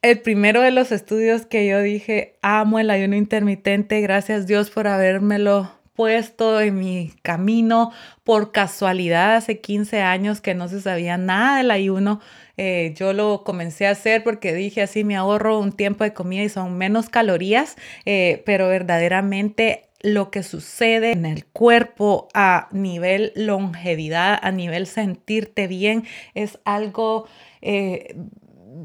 el 0.00 0.18
primero 0.22 0.62
de 0.62 0.70
los 0.70 0.92
estudios 0.92 1.44
que 1.44 1.66
yo 1.66 1.82
dije, 1.82 2.38
amo 2.40 2.78
el 2.78 2.88
ayuno 2.88 3.16
intermitente, 3.16 4.00
gracias 4.00 4.46
Dios 4.46 4.70
por 4.70 4.88
habérmelo 4.88 5.81
puesto 5.94 6.60
en 6.60 6.78
mi 6.78 7.12
camino 7.22 7.92
por 8.24 8.52
casualidad 8.52 9.36
hace 9.36 9.60
15 9.60 10.00
años 10.00 10.40
que 10.40 10.54
no 10.54 10.68
se 10.68 10.80
sabía 10.80 11.16
nada 11.16 11.58
del 11.58 11.70
ayuno. 11.70 12.20
Eh, 12.56 12.94
yo 12.96 13.12
lo 13.12 13.44
comencé 13.44 13.86
a 13.86 13.90
hacer 13.90 14.22
porque 14.22 14.54
dije 14.54 14.82
así 14.82 15.04
me 15.04 15.16
ahorro 15.16 15.58
un 15.58 15.72
tiempo 15.72 16.04
de 16.04 16.12
comida 16.12 16.42
y 16.42 16.48
son 16.48 16.76
menos 16.76 17.08
calorías, 17.08 17.76
eh, 18.04 18.42
pero 18.46 18.68
verdaderamente 18.68 19.88
lo 20.00 20.30
que 20.30 20.42
sucede 20.42 21.12
en 21.12 21.24
el 21.24 21.46
cuerpo 21.46 22.28
a 22.34 22.68
nivel 22.72 23.32
longevidad, 23.36 24.38
a 24.42 24.50
nivel 24.50 24.86
sentirte 24.86 25.66
bien, 25.66 26.04
es 26.34 26.58
algo... 26.64 27.26
Eh, 27.60 28.16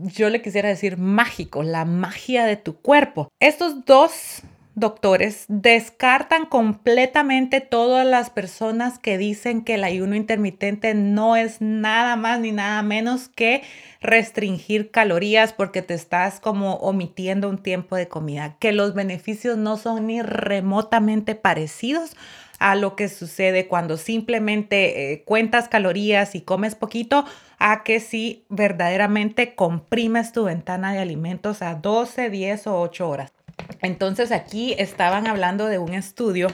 yo 0.03 0.29
le 0.29 0.41
quisiera 0.41 0.69
decir 0.69 0.97
mágico, 0.97 1.63
la 1.63 1.85
magia 1.85 2.45
de 2.45 2.57
tu 2.57 2.75
cuerpo. 2.81 3.29
Estos 3.39 3.85
dos 3.85 4.43
doctores 4.77 5.46
descartan 5.48 6.46
completamente 6.46 7.62
todas 7.62 8.05
las 8.05 8.29
personas 8.29 9.00
que 9.00 9.17
dicen 9.17 9.63
que 9.63 9.74
el 9.74 9.84
ayuno 9.84 10.15
intermitente 10.15 10.93
no 10.93 11.36
es 11.36 11.62
nada 11.62 12.15
más 12.15 12.39
ni 12.39 12.51
nada 12.51 12.84
menos 12.84 13.27
que 13.27 13.63
restringir 14.01 14.91
calorías 14.91 15.51
porque 15.51 15.81
te 15.81 15.96
estás 15.96 16.39
como 16.39 16.75
omitiendo 16.75 17.50
un 17.50 17.57
tiempo 17.57 17.96
de 17.96 18.07
comida, 18.07 18.55
que 18.60 18.72
los 18.72 18.93
beneficios 18.93 19.57
no 19.57 19.77
son 19.77 20.05
ni 20.05 20.22
remotamente 20.22 21.34
parecidos 21.34 22.15
a 22.60 22.75
lo 22.75 22.96
que 22.96 23.10
sucede 23.10 23.67
cuando 23.67 23.98
simplemente 23.98 25.12
eh, 25.12 25.24
cuentas 25.24 25.69
calorías 25.69 26.36
y 26.36 26.41
comes 26.41 26.75
poquito, 26.75 27.25
a 27.57 27.84
que 27.84 28.00
si 28.00 28.46
verdaderamente 28.50 29.55
comprimes 29.55 30.34
tu 30.34 30.43
ventana 30.43 30.93
de 30.93 31.00
alimentos 31.00 31.63
a 31.63 31.74
12, 31.74 32.29
10 32.29 32.67
o 32.67 32.79
8 32.79 33.10
horas. 33.10 33.37
Entonces 33.81 34.31
aquí 34.31 34.75
estaban 34.77 35.27
hablando 35.27 35.65
de 35.67 35.79
un 35.79 35.93
estudio 35.93 36.48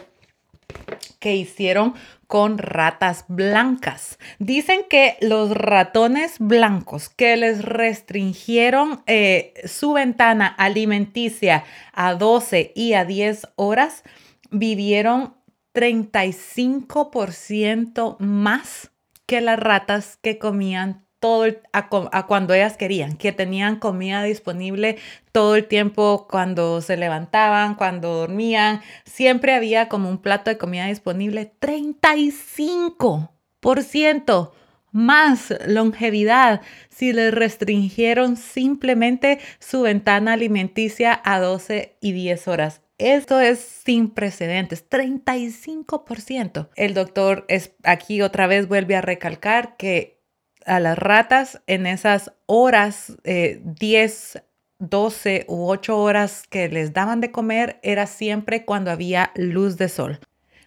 que 1.19 1.35
hicieron 1.35 1.93
con 2.27 2.57
ratas 2.57 3.25
blancas. 3.27 4.17
Dicen 4.39 4.85
que 4.89 5.17
los 5.21 5.51
ratones 5.51 6.39
blancos 6.39 7.09
que 7.09 7.37
les 7.37 7.63
restringieron 7.63 9.03
eh, 9.07 9.53
su 9.65 9.93
ventana 9.93 10.47
alimenticia 10.47 11.63
a 11.93 12.15
12 12.15 12.73
y 12.75 12.93
a 12.93 13.05
10 13.05 13.47
horas 13.55 14.03
vivieron 14.51 15.35
35% 15.73 18.17
más 18.19 18.91
que 19.25 19.39
las 19.39 19.57
ratas 19.59 20.17
que 20.21 20.37
comían 20.37 21.02
todo 21.23 21.45
a, 21.71 22.27
cuando 22.27 22.53
ellas 22.53 22.75
querían, 22.75 23.15
que 23.15 23.31
tenían 23.31 23.77
comida 23.77 24.23
disponible 24.23 24.97
todo 25.31 25.55
el 25.55 25.69
tiempo 25.69 26.27
cuando 26.29 26.81
se 26.81 26.97
levantaban, 26.97 27.75
cuando 27.75 28.13
dormían, 28.13 28.81
siempre 29.05 29.53
había 29.53 29.87
como 29.87 30.09
un 30.09 30.17
plato 30.17 30.49
de 30.49 30.57
comida 30.57 30.87
disponible, 30.87 31.53
35% 31.61 34.51
más 34.91 35.53
longevidad 35.65 36.59
si 36.89 37.13
les 37.13 37.33
restringieron 37.33 38.35
simplemente 38.35 39.39
su 39.59 39.83
ventana 39.83 40.33
alimenticia 40.33 41.21
a 41.23 41.39
12 41.39 41.95
y 42.01 42.11
10 42.11 42.49
horas. 42.49 42.81
Esto 42.97 43.39
es 43.39 43.59
sin 43.59 44.09
precedentes, 44.09 44.89
35%. 44.89 46.67
El 46.75 46.93
doctor 46.93 47.45
es, 47.47 47.71
aquí 47.83 48.21
otra 48.21 48.45
vez 48.45 48.67
vuelve 48.67 48.97
a 48.97 49.01
recalcar 49.01 49.77
que 49.77 50.21
a 50.65 50.79
las 50.79 50.97
ratas 50.97 51.61
en 51.67 51.85
esas 51.85 52.33
horas, 52.45 53.13
10, 53.23 54.35
eh, 54.35 54.41
12 54.79 55.45
u 55.47 55.67
8 55.69 55.97
horas 55.97 56.43
que 56.49 56.67
les 56.69 56.93
daban 56.93 57.21
de 57.21 57.31
comer, 57.31 57.79
era 57.83 58.05
siempre 58.05 58.65
cuando 58.65 58.91
había 58.91 59.31
luz 59.35 59.77
de 59.77 59.89
sol. 59.89 60.19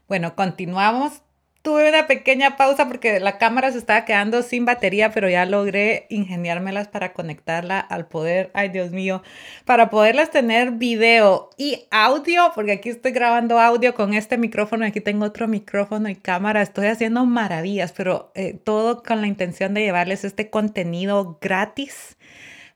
Bueno, 0.09 0.37
continuamos 0.37 1.23
tuve 1.67 1.89
una 1.89 2.07
pequeña 2.07 2.57
pausa 2.57 2.87
porque 2.87 3.19
la 3.19 3.39
cámara 3.39 3.73
se 3.73 3.79
estaba 3.79 4.05
quedando 4.05 4.45
sin 4.45 4.65
batería, 4.65 5.11
pero 5.11 5.29
ya 5.29 5.45
logré 5.47 6.07
ingeniármelas 6.11 6.87
para 6.87 7.13
conectarla 7.13 7.81
al 7.81 8.07
poder, 8.07 8.53
ay 8.55 8.69
Dios 8.69 8.93
mío, 8.93 9.25
para 9.65 9.91
poderlas 9.91 10.31
tener 10.31 10.71
video 10.71 11.51
y 11.57 11.89
audio, 11.91 12.53
porque 12.55 12.71
aquí 12.71 12.91
estoy 12.91 13.11
grabando 13.11 13.59
audio 13.59 13.97
con 13.97 14.15
este 14.15 14.39
micrófono, 14.39 14.85
aquí 14.85 15.01
tengo 15.01 15.25
otro 15.25 15.49
micrófono 15.49 16.09
y 16.09 16.15
cámara, 16.15 16.63
estoy 16.63 16.87
haciendo 16.87 17.27
maravillas, 17.27 17.91
pero 17.91 18.31
eh, 18.37 18.57
todo 18.63 19.03
con 19.03 19.21
la 19.21 19.27
intención 19.27 19.75
de 19.75 19.81
llevarles 19.81 20.23
este 20.23 20.51
contenido 20.51 21.37
gratis 21.41 22.17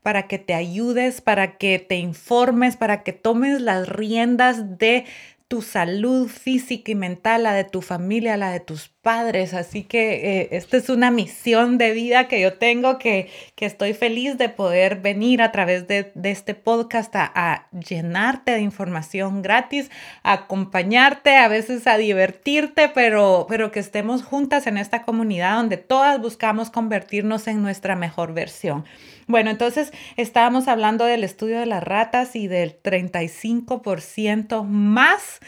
para 0.02 0.26
que 0.26 0.38
te 0.38 0.54
ayudes, 0.54 1.20
para 1.20 1.58
que 1.58 1.78
te 1.78 1.96
informes, 1.96 2.76
para 2.76 3.02
que 3.02 3.12
tomes 3.12 3.60
las 3.60 3.88
riendas 3.88 4.78
de 4.78 5.04
tu 5.50 5.62
salud 5.62 6.28
física 6.28 6.92
y 6.92 6.94
mental, 6.94 7.42
la 7.42 7.52
de 7.54 7.64
tu 7.64 7.82
familia, 7.82 8.36
la 8.36 8.52
de 8.52 8.60
tus 8.60 8.88
padres. 9.02 9.54
Así 9.54 9.82
que 9.84 10.40
eh, 10.40 10.48
esta 10.52 10.76
es 10.76 10.88
una 10.88 11.10
misión 11.10 11.78
de 11.78 11.92
vida 11.92 12.28
que 12.28 12.40
yo 12.40 12.54
tengo, 12.54 12.98
que, 12.98 13.30
que 13.54 13.66
estoy 13.66 13.94
feliz 13.94 14.36
de 14.38 14.48
poder 14.48 15.00
venir 15.00 15.42
a 15.42 15.52
través 15.52 15.86
de, 15.88 16.12
este 16.22 16.54
podcast 16.54 17.14
a, 17.16 17.68
llenarte 17.72 18.52
de 18.52 18.60
información 18.60 19.42
gratis, 19.42 19.90
a 20.22 20.32
acompañarte, 20.32 21.36
a 21.36 21.48
veces 21.48 21.86
a 21.86 21.96
divertirte, 21.96 22.88
pero, 22.88 23.46
pero 23.48 23.70
que 23.70 23.80
estemos 23.80 24.22
juntas 24.22 24.66
en 24.66 24.76
esta 24.76 25.02
comunidad 25.02 25.56
donde 25.56 25.76
todas 25.76 26.20
buscamos 26.20 26.70
convertirnos 26.70 27.46
en 27.48 27.62
nuestra 27.62 27.96
mejor 27.96 28.34
versión. 28.34 28.84
Bueno, 29.26 29.50
entonces 29.50 29.92
estábamos 30.16 30.66
hablando 30.66 31.04
del 31.04 31.22
estudio 31.22 31.60
de 31.60 31.66
las 31.66 31.84
ratas 31.84 32.34
y 32.34 32.48
del 32.48 32.80
35% 32.82 34.64
más 34.64 35.40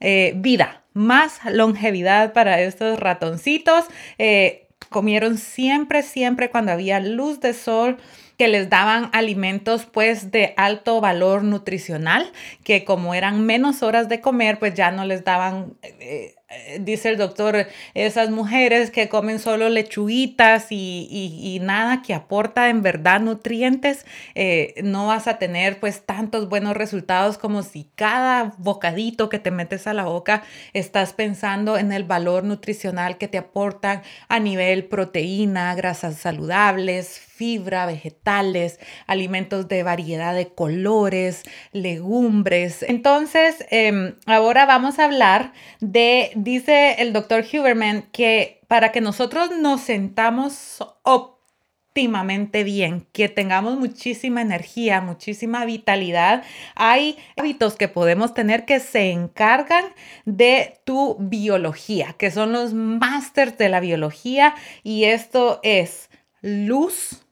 eh, 0.00 0.32
vida, 0.36 0.82
más 0.92 1.40
longevidad 1.50 2.32
para 2.32 2.60
estos 2.60 2.98
ratoncitos. 2.98 3.84
Eh, 4.18 4.68
comieron 4.88 5.38
siempre, 5.38 6.02
siempre 6.02 6.50
cuando 6.50 6.72
había 6.72 7.00
luz 7.00 7.40
de 7.40 7.52
sol 7.52 7.98
que 8.38 8.48
les 8.48 8.70
daban 8.70 9.10
alimentos 9.12 9.84
pues 9.84 10.30
de 10.30 10.54
alto 10.56 11.00
valor 11.00 11.42
nutricional, 11.42 12.30
que 12.62 12.84
como 12.84 13.14
eran 13.14 13.44
menos 13.44 13.82
horas 13.82 14.08
de 14.08 14.20
comer, 14.20 14.60
pues 14.60 14.74
ya 14.74 14.92
no 14.92 15.04
les 15.04 15.24
daban 15.24 15.74
eh, 15.82 16.36
dice 16.80 17.10
el 17.10 17.18
doctor, 17.18 17.66
esas 17.92 18.30
mujeres 18.30 18.90
que 18.90 19.08
comen 19.08 19.38
solo 19.38 19.68
lechuguitas 19.68 20.68
y, 20.70 21.58
nada 21.62 22.02
que 22.02 22.14
aporta 22.14 22.70
en 22.70 22.82
verdad 22.82 23.20
nutrientes, 23.20 24.06
eh, 24.34 24.74
no 24.82 25.08
vas 25.08 25.26
a 25.26 25.38
tener 25.38 25.80
pues 25.80 26.06
tantos 26.06 26.48
buenos 26.48 26.76
resultados 26.76 27.36
como 27.36 27.62
si 27.62 27.90
cada 27.94 28.54
bocadito 28.58 29.28
que 29.28 29.38
te 29.38 29.50
metes 29.50 29.86
a 29.86 29.92
la 29.92 30.04
boca 30.04 30.42
estás 30.72 31.12
pensando 31.12 31.76
en 31.76 31.92
el 31.92 32.04
valor 32.04 32.44
nutricional 32.44 33.18
que 33.18 33.28
te 33.28 33.38
aportan 33.38 34.02
a 34.28 34.38
nivel 34.38 34.84
proteína, 34.84 35.74
grasas 35.74 36.16
saludables, 36.16 37.27
fibra, 37.38 37.86
vegetales, 37.86 38.80
alimentos 39.06 39.68
de 39.68 39.84
variedad 39.84 40.34
de 40.34 40.48
colores, 40.48 41.44
legumbres. 41.72 42.82
Entonces, 42.82 43.64
em, 43.70 44.16
ahora 44.26 44.66
vamos 44.66 44.98
a 44.98 45.04
hablar 45.04 45.52
de 45.80 46.32
dice 46.34 46.96
el 46.98 47.12
doctor 47.12 47.44
Huberman 47.50 48.02
que 48.10 48.60
para 48.66 48.90
que 48.90 49.00
nosotros 49.00 49.50
nos 49.56 49.82
sentamos 49.82 50.84
óptimamente 51.04 52.64
bien, 52.64 53.06
que 53.12 53.28
tengamos 53.28 53.78
muchísima 53.78 54.42
energía, 54.42 55.00
muchísima 55.00 55.64
vitalidad, 55.64 56.42
hay 56.74 57.18
hábitos 57.36 57.76
que 57.76 57.86
podemos 57.86 58.34
tener 58.34 58.64
que 58.64 58.80
se 58.80 59.12
encargan 59.12 59.84
de 60.24 60.80
tu 60.84 61.16
biología, 61.20 62.14
que 62.18 62.32
son 62.32 62.52
los 62.52 62.74
másters 62.74 63.56
de 63.58 63.68
la 63.68 63.78
biología 63.78 64.54
y 64.82 65.04
esto 65.04 65.60
es 65.62 66.10
luz, 66.40 67.26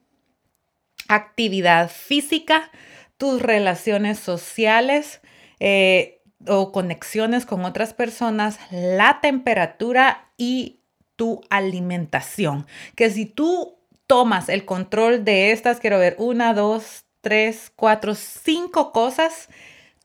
actividad 1.08 1.90
física, 1.90 2.70
tus 3.16 3.40
relaciones 3.40 4.18
sociales, 4.18 5.20
eh, 5.60 6.16
o 6.46 6.72
conexiones 6.72 7.46
con 7.46 7.64
otras 7.64 7.94
personas, 7.94 8.58
la 8.70 9.20
temperatura 9.20 10.30
y 10.36 10.80
tu 11.16 11.40
alimentación. 11.50 12.66
Que 12.94 13.10
si 13.10 13.26
tú 13.26 13.78
tomas 14.06 14.48
el 14.48 14.64
control 14.64 15.24
de 15.24 15.52
estas, 15.52 15.80
quiero 15.80 15.98
ver, 15.98 16.14
una, 16.18 16.54
dos, 16.54 17.04
tres, 17.20 17.72
cuatro, 17.74 18.14
cinco 18.14 18.92
cosas, 18.92 19.48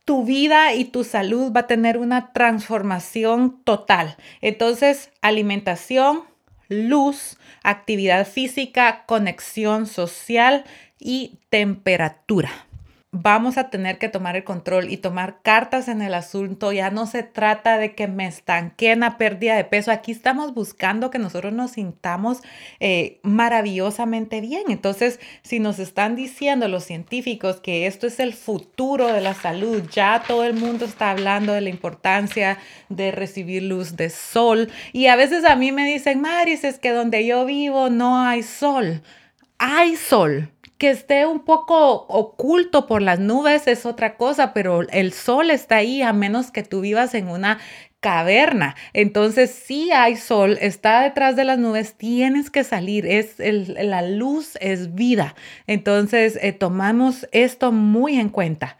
tu 0.05 0.25
vida 0.25 0.73
y 0.73 0.85
tu 0.85 1.03
salud 1.03 1.51
va 1.55 1.61
a 1.61 1.67
tener 1.67 1.97
una 1.97 2.33
transformación 2.33 3.61
total. 3.63 4.17
Entonces, 4.41 5.11
alimentación, 5.21 6.23
luz, 6.71 7.37
actividad 7.61 8.27
física, 8.27 9.03
conexión 9.05 9.85
social 9.85 10.63
y 10.99 11.37
temperatura 11.49 12.51
vamos 13.13 13.57
a 13.57 13.69
tener 13.69 13.97
que 13.97 14.07
tomar 14.07 14.37
el 14.37 14.45
control 14.45 14.89
y 14.89 14.95
tomar 14.95 15.41
cartas 15.41 15.89
en 15.89 16.01
el 16.01 16.13
asunto. 16.13 16.71
Ya 16.71 16.89
no 16.91 17.05
se 17.05 17.23
trata 17.23 17.77
de 17.77 17.93
que 17.93 18.07
me 18.07 18.25
estanque 18.25 18.91
en 18.91 19.01
la 19.01 19.17
pérdida 19.17 19.55
de 19.55 19.65
peso. 19.65 19.91
Aquí 19.91 20.13
estamos 20.13 20.53
buscando 20.53 21.11
que 21.11 21.19
nosotros 21.19 21.51
nos 21.51 21.71
sintamos 21.71 22.39
eh, 22.79 23.19
maravillosamente 23.23 24.39
bien. 24.39 24.63
Entonces, 24.69 25.19
si 25.43 25.59
nos 25.59 25.77
están 25.79 26.15
diciendo 26.15 26.69
los 26.69 26.85
científicos 26.85 27.59
que 27.59 27.85
esto 27.85 28.07
es 28.07 28.19
el 28.21 28.33
futuro 28.33 29.07
de 29.07 29.19
la 29.19 29.33
salud, 29.33 29.83
ya 29.91 30.23
todo 30.25 30.45
el 30.45 30.53
mundo 30.53 30.85
está 30.85 31.11
hablando 31.11 31.51
de 31.51 31.61
la 31.61 31.69
importancia 31.69 32.59
de 32.87 33.11
recibir 33.11 33.63
luz 33.63 33.97
de 33.97 34.09
sol. 34.09 34.71
Y 34.93 35.07
a 35.07 35.17
veces 35.17 35.43
a 35.43 35.57
mí 35.57 35.73
me 35.73 35.85
dicen, 35.85 36.21
Maris, 36.21 36.63
es 36.63 36.79
que 36.79 36.91
donde 36.91 37.25
yo 37.25 37.45
vivo 37.45 37.89
no 37.89 38.21
hay 38.21 38.41
sol. 38.41 39.01
Hay 39.57 39.97
sol 39.97 40.49
que 40.81 40.89
esté 40.89 41.27
un 41.27 41.41
poco 41.41 42.07
oculto 42.07 42.87
por 42.87 43.03
las 43.03 43.19
nubes 43.19 43.67
es 43.67 43.85
otra 43.85 44.17
cosa, 44.17 44.51
pero 44.51 44.81
el 44.89 45.13
sol 45.13 45.51
está 45.51 45.75
ahí 45.75 46.01
a 46.01 46.11
menos 46.11 46.49
que 46.49 46.63
tú 46.63 46.81
vivas 46.81 47.13
en 47.13 47.27
una 47.27 47.59
caverna. 47.99 48.75
Entonces, 48.93 49.51
si 49.51 49.91
hay 49.91 50.15
sol, 50.15 50.57
está 50.59 51.03
detrás 51.03 51.35
de 51.35 51.43
las 51.43 51.59
nubes, 51.59 51.93
tienes 51.93 52.49
que 52.49 52.63
salir. 52.63 53.05
Es 53.05 53.35
la 53.37 54.01
luz 54.01 54.57
es 54.59 54.95
vida. 54.95 55.35
Entonces, 55.67 56.39
eh, 56.41 56.51
tomamos 56.51 57.27
esto 57.31 57.71
muy 57.71 58.19
en 58.19 58.29
cuenta. 58.29 58.75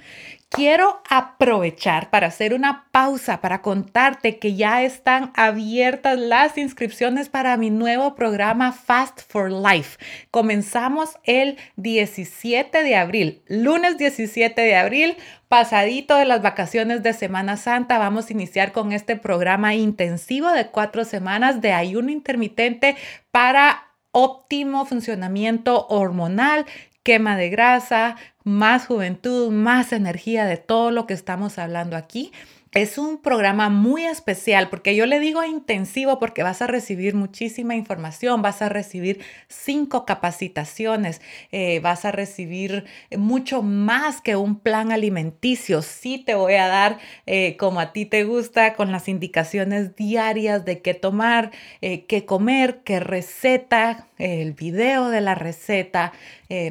Quiero 0.54 1.02
aprovechar 1.10 2.10
para 2.10 2.28
hacer 2.28 2.54
una 2.54 2.86
pausa 2.92 3.40
para 3.40 3.62
contarte 3.62 4.38
que 4.38 4.54
ya 4.54 4.84
están 4.84 5.32
abiertas 5.34 6.20
las 6.20 6.58
inscripciones 6.58 7.30
para 7.30 7.56
mi 7.56 7.70
nuevo 7.70 8.16
programa 8.16 8.74
Fast 8.74 9.22
for 9.30 9.50
Life. 9.50 9.98
Comenzamos 10.30 11.12
el 11.24 11.58
17 11.78 12.84
de 12.84 12.96
abril, 12.98 13.42
lunes 13.48 13.98
17 13.98 14.62
de 14.62 14.76
abril, 14.76 15.16
pasadito 15.48 16.18
de 16.18 16.26
las 16.26 16.42
vacaciones 16.42 17.02
de 17.02 17.14
Semana 17.14 17.56
Santa. 17.56 17.98
Vamos 17.98 18.28
a 18.28 18.34
iniciar 18.34 18.74
con 18.74 18.92
este 18.92 19.16
programa 19.16 19.74
intensivo 19.74 20.52
de 20.52 20.68
cuatro 20.68 21.06
semanas 21.06 21.62
de 21.62 21.72
ayuno 21.72 22.12
intermitente 22.12 22.98
para 23.32 23.88
óptimo 24.12 24.86
funcionamiento 24.86 25.88
hormonal 25.88 26.66
quema 27.04 27.36
de 27.36 27.50
grasa, 27.50 28.16
más 28.44 28.88
juventud, 28.88 29.52
más 29.52 29.94
energía 29.94 30.46
de 30.46 30.58
todo 30.58 30.92
lo 30.92 31.08
que 31.08 31.14
estamos 31.14 31.58
hablando 31.58 31.96
aquí. 31.96 32.32
Es 32.74 32.98
un 32.98 33.22
programa 33.22 33.68
muy 33.68 34.06
especial 34.06 34.70
porque 34.70 34.96
yo 34.96 35.06
le 35.06 35.20
digo 35.20 35.44
intensivo 35.44 36.20
porque 36.20 36.42
vas 36.42 36.62
a 36.62 36.68
recibir 36.68 37.16
muchísima 37.16 37.76
información, 37.76 38.42
vas 38.42 38.62
a 38.62 38.70
recibir 38.70 39.20
cinco 39.50 40.06
capacitaciones, 40.06 41.20
eh, 41.52 41.82
vas 41.82 42.06
a 42.06 42.14
recibir 42.14 42.86
mucho 43.18 43.62
más 43.62 44.22
que 44.22 44.38
un 44.38 44.58
plan 44.58 44.94
alimenticio. 44.94 45.82
Sí 45.82 46.24
te 46.26 46.34
voy 46.34 46.54
a 46.54 46.68
dar, 46.68 47.00
eh, 47.26 47.58
como 47.58 47.82
a 47.82 47.92
ti 47.92 48.06
te 48.06 48.24
gusta, 48.24 48.74
con 48.76 48.94
las 48.94 49.10
indicaciones 49.10 49.98
diarias 49.98 50.64
de 50.64 50.82
qué 50.82 50.94
tomar, 50.94 51.52
eh, 51.82 52.06
qué 52.06 52.24
comer, 52.26 52.84
qué 52.86 53.02
receta, 53.02 54.08
el 54.18 54.54
video 54.54 55.10
de 55.10 55.20
la 55.20 55.34
receta, 55.34 56.14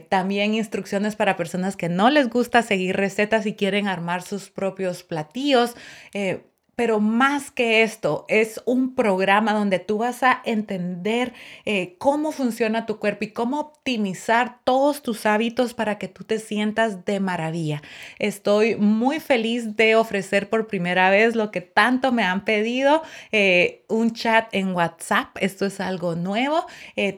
también 0.08 0.54
instrucciones 0.54 1.16
para 1.16 1.36
personas 1.36 1.74
que 1.76 1.88
no 1.88 2.10
les 2.10 2.28
gusta 2.28 2.62
seguir 2.62 2.96
recetas 2.96 3.44
y 3.46 3.54
quieren 3.54 3.88
armar 3.88 4.22
sus 4.22 4.50
propios 4.50 5.02
platillos. 5.02 5.74
Eh, 6.12 6.40
pero 6.80 6.98
más 6.98 7.50
que 7.50 7.82
esto, 7.82 8.24
es 8.26 8.62
un 8.64 8.94
programa 8.94 9.52
donde 9.52 9.80
tú 9.80 9.98
vas 9.98 10.22
a 10.22 10.40
entender 10.46 11.34
eh, 11.66 11.96
cómo 11.98 12.32
funciona 12.32 12.86
tu 12.86 12.98
cuerpo 12.98 13.24
y 13.26 13.32
cómo 13.32 13.60
optimizar 13.60 14.60
todos 14.64 15.02
tus 15.02 15.26
hábitos 15.26 15.74
para 15.74 15.98
que 15.98 16.08
tú 16.08 16.24
te 16.24 16.38
sientas 16.38 17.04
de 17.04 17.20
maravilla. 17.20 17.82
Estoy 18.18 18.76
muy 18.76 19.20
feliz 19.20 19.76
de 19.76 19.94
ofrecer 19.94 20.48
por 20.48 20.68
primera 20.68 21.10
vez 21.10 21.36
lo 21.36 21.50
que 21.50 21.60
tanto 21.60 22.12
me 22.12 22.22
han 22.22 22.46
pedido, 22.46 23.02
eh, 23.30 23.84
un 23.88 24.14
chat 24.14 24.48
en 24.52 24.74
WhatsApp. 24.74 25.36
Esto 25.38 25.66
es 25.66 25.80
algo 25.80 26.14
nuevo. 26.14 26.64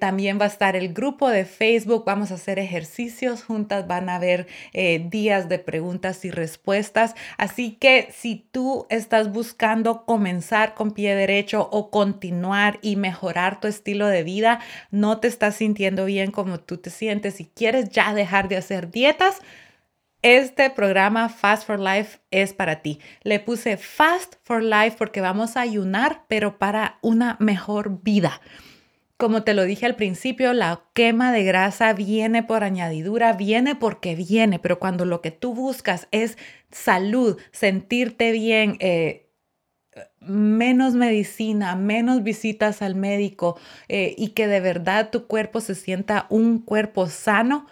también 0.01 0.41
va 0.41 0.47
a 0.47 0.49
estar 0.49 0.75
el 0.75 0.93
grupo 0.93 1.29
de 1.29 1.45
Facebook. 1.45 2.03
Vamos 2.05 2.33
a 2.33 2.35
hacer 2.35 2.59
ejercicios 2.59 3.45
juntas. 3.45 3.87
Van 3.87 4.09
a 4.09 4.17
haber 4.17 4.49
días 4.73 5.49
de 5.49 5.61
preguntas 5.61 6.25
y 6.25 6.33
respuestas. 6.33 7.15
Así 7.37 7.77
que 7.77 8.09
si 8.11 8.45
tú 8.51 8.87
estás 8.91 9.31
buscando 9.31 9.52
buscando 9.53 10.07
comenzar 10.07 10.73
con 10.73 10.93
pie 10.93 11.15
derecho 11.15 11.69
o 11.71 11.91
continuar 11.91 12.79
y 12.81 12.97
mejorar 12.97 13.61
tu 13.61 13.69
estilo 13.69 14.07
de 14.07 14.23
vida, 14.23 14.61
no 14.91 15.21
te 15.21 15.29
estás 15.29 15.57
sintiendo 15.57 16.07
bien 16.07 16.31
como 16.31 16.59
tú 16.59 16.79
te 16.79 16.89
sientes 16.89 17.39
y 17.39 17.45
quieres 17.45 17.91
ya 17.91 18.15
dejar 18.15 18.49
de 18.49 18.57
hacer 18.57 18.91
dietas, 18.91 19.41
este 20.23 20.71
programa 20.71 21.29
Fast 21.29 21.67
for 21.67 21.79
Life 21.79 22.21
es 22.31 22.55
para 22.55 22.81
ti. 22.81 22.99
Le 23.25 23.41
puse 23.41 23.77
Fast 23.77 24.37
for 24.43 24.63
Life 24.63 24.97
porque 24.97 25.21
vamos 25.21 25.59
a 25.59 25.61
ayunar, 25.61 26.25
pero 26.29 26.59
para 26.59 26.99
una 27.03 27.37
mejor 27.39 28.03
vida. 28.03 28.41
como 29.19 29.45
te 29.45 29.55
lo 29.55 29.63
dije 29.65 29.87
al 29.87 29.95
principio, 29.95 30.53
la 30.53 30.83
quema 30.95 31.31
de 31.31 31.45
grasa 31.45 31.93
viene 31.93 32.43
por 32.43 32.65
añadidura, 32.65 33.35
viene 33.35 33.77
porque 33.77 34.17
viene, 34.17 34.59
pero 34.59 34.81
cuando 34.81 35.05
lo 35.05 35.21
que 35.21 35.31
tú 35.31 35.55
buscas 35.55 36.09
es 36.11 36.37
salud, 36.73 37.39
sentirte 37.53 38.33
bien, 38.33 38.77
eh, 38.81 39.23
menos 40.21 40.95
medicina, 40.95 41.77
menos 41.77 42.23
visitas 42.23 42.83
al 42.83 42.95
médico 42.95 43.59
eh, 43.89 44.15
y 44.17 44.29
que 44.29 44.47
de 44.47 44.61
verdad 44.61 45.11
tu 45.11 45.27
cuerpo 45.27 45.61
se 45.61 45.75
sienta 45.75 46.27
un 46.31 46.59
cuerpo 46.61 47.09
sano, 47.09 47.67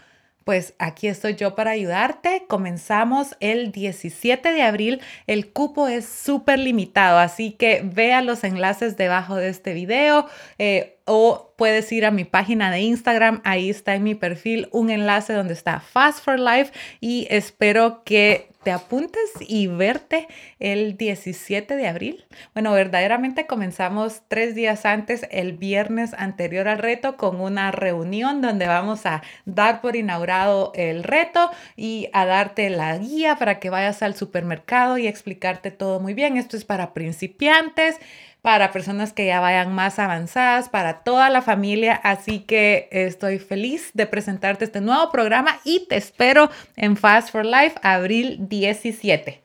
pues 0.44 0.74
aquí 0.78 1.06
estoy 1.06 1.36
yo 1.36 1.54
para 1.54 1.70
ayudarte. 1.70 2.44
Comenzamos 2.48 3.36
el 3.40 3.72
17 3.72 4.50
de 4.50 4.62
abril. 4.62 5.00
El 5.26 5.52
cupo 5.52 5.86
es 5.86 6.06
súper 6.06 6.58
limitado, 6.58 7.18
así 7.18 7.52
que 7.52 7.82
vea 7.84 8.20
los 8.20 8.42
enlaces 8.42 8.96
debajo 8.96 9.36
de 9.36 9.48
este 9.48 9.74
video. 9.74 10.26
Eh, 10.58 10.98
o 11.04 11.52
puedes 11.56 11.90
ir 11.92 12.04
a 12.04 12.10
mi 12.10 12.24
página 12.24 12.70
de 12.70 12.80
Instagram, 12.80 13.40
ahí 13.44 13.68
está 13.68 13.94
en 13.94 14.04
mi 14.04 14.14
perfil 14.14 14.68
un 14.70 14.90
enlace 14.90 15.32
donde 15.32 15.54
está 15.54 15.80
Fast 15.80 16.24
for 16.24 16.38
Life 16.38 16.72
y 17.00 17.26
espero 17.30 18.04
que 18.04 18.49
te 18.62 18.70
apuntes 18.70 19.30
y 19.40 19.66
verte 19.66 20.28
el 20.58 20.96
17 20.96 21.76
de 21.76 21.88
abril. 21.88 22.24
Bueno, 22.52 22.72
verdaderamente 22.72 23.46
comenzamos 23.46 24.22
tres 24.28 24.54
días 24.54 24.84
antes, 24.84 25.26
el 25.30 25.54
viernes 25.54 26.14
anterior 26.14 26.68
al 26.68 26.78
reto, 26.78 27.16
con 27.16 27.40
una 27.40 27.72
reunión 27.72 28.42
donde 28.42 28.66
vamos 28.66 29.06
a 29.06 29.22
dar 29.46 29.80
por 29.80 29.96
inaugurado 29.96 30.72
el 30.74 31.04
reto 31.04 31.50
y 31.76 32.08
a 32.12 32.26
darte 32.26 32.68
la 32.70 32.96
guía 32.98 33.36
para 33.36 33.60
que 33.60 33.70
vayas 33.70 34.02
al 34.02 34.14
supermercado 34.14 34.98
y 34.98 35.06
explicarte 35.06 35.70
todo 35.70 36.00
muy 36.00 36.14
bien. 36.14 36.36
Esto 36.36 36.56
es 36.56 36.64
para 36.64 36.92
principiantes 36.92 37.98
para 38.42 38.72
personas 38.72 39.12
que 39.12 39.26
ya 39.26 39.40
vayan 39.40 39.74
más 39.74 39.98
avanzadas, 39.98 40.68
para 40.68 41.02
toda 41.02 41.30
la 41.30 41.42
familia. 41.42 41.94
Así 41.94 42.40
que 42.40 42.88
estoy 42.90 43.38
feliz 43.38 43.90
de 43.94 44.06
presentarte 44.06 44.64
este 44.64 44.80
nuevo 44.80 45.10
programa 45.10 45.60
y 45.64 45.86
te 45.88 45.96
espero 45.96 46.50
en 46.76 46.96
Fast 46.96 47.30
for 47.30 47.44
Life, 47.44 47.74
abril 47.82 48.36
17. 48.48 49.40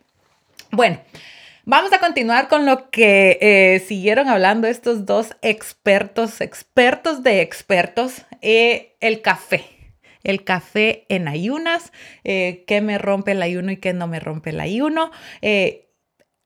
Bueno. 0.72 1.00
Vamos 1.68 1.92
a 1.94 2.00
continuar 2.00 2.48
con 2.48 2.68
lo 2.68 2.92
que 2.92 3.40
eh, 3.42 3.80
siguieron 3.88 4.28
hablando 4.28 4.68
estos 4.68 5.08
dos 5.08 5.36
expertos, 5.42 6.40
expertos 6.40 7.24
de 7.24 7.42
expertos, 7.42 8.22
eh, 8.44 8.96
el 9.00 9.24
café 9.24 9.66
el 10.26 10.44
café 10.44 11.06
en 11.08 11.28
ayunas, 11.28 11.94
eh, 12.24 12.66
qué 12.68 12.82
me 12.82 12.98
rompe 12.98 13.32
el 13.32 13.42
ayuno 13.42 13.72
y 13.72 13.78
qué 13.78 13.94
no 13.94 14.08
me 14.08 14.20
rompe 14.20 14.50
el 14.50 14.60
ayuno 14.60 15.12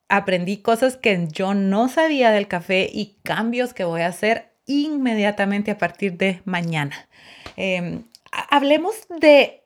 aprendí 0.09 0.57
cosas 0.57 0.97
que 0.97 1.27
yo 1.31 1.53
no 1.53 1.87
sabía 1.87 2.31
del 2.31 2.47
café 2.47 2.89
y 2.91 3.17
cambios 3.23 3.73
que 3.73 3.83
voy 3.83 4.01
a 4.01 4.07
hacer 4.07 4.51
inmediatamente 4.65 5.71
a 5.71 5.77
partir 5.77 6.17
de 6.17 6.41
mañana. 6.45 7.07
Em, 7.55 8.03
hablemos 8.49 8.95
de... 9.19 9.63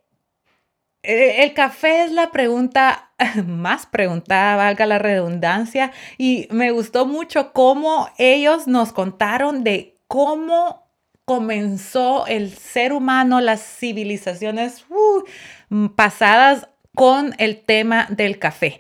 Eh, 1.05 1.43
el 1.43 1.53
café 1.53 2.03
es 2.03 2.11
la 2.11 2.31
pregunta 2.31 3.11
más 3.45 3.85
preguntada, 3.85 4.55
valga 4.55 4.85
la 4.85 4.99
redundancia, 4.99 5.91
y 6.17 6.47
me 6.51 6.71
gustó 6.71 7.05
mucho 7.05 7.51
cómo 7.51 8.09
ellos 8.17 8.67
nos 8.67 8.93
contaron 8.93 9.63
de 9.63 9.97
cómo 10.07 10.83
comenzó 11.25 12.25
el 12.27 12.53
ser 12.53 12.93
humano, 12.93 13.41
las 13.41 13.61
civilizaciones 13.61 14.85
uh, 14.89 15.89
pasadas 15.95 16.67
con 16.95 17.33
el 17.37 17.61
tema 17.63 18.07
del 18.09 18.39
café. 18.39 18.79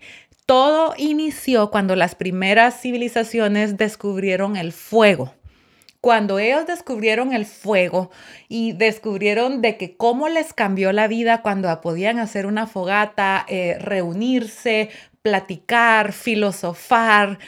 Todo 0.53 0.93
inició 0.97 1.71
cuando 1.71 1.95
las 1.95 2.13
primeras 2.13 2.79
civilizaciones 2.79 3.75
descubrieron 3.75 4.55
el 4.55 4.71
fuego. 4.71 5.33
Cuando 5.99 6.37
ellos 6.37 6.67
descubrieron 6.67 7.33
el 7.33 7.47
fuego 7.47 8.11
y 8.49 8.73
descubrieron 8.73 9.63
de 9.63 9.77
que 9.77 9.97
cómo 9.97 10.29
les 10.29 10.53
cambió 10.53 10.91
la 10.91 11.07
vida 11.07 11.41
cuando 11.41 11.81
podían 11.81 12.19
hacer 12.19 12.45
una 12.45 12.67
fogata, 12.67 13.47
eh, 13.49 13.77
reunirse, 13.79 14.91
platicar, 15.23 16.13
filosofar, 16.13 17.39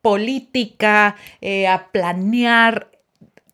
política, 0.00 1.16
eh, 1.42 1.68
a 1.68 1.88
planear, 1.92 2.90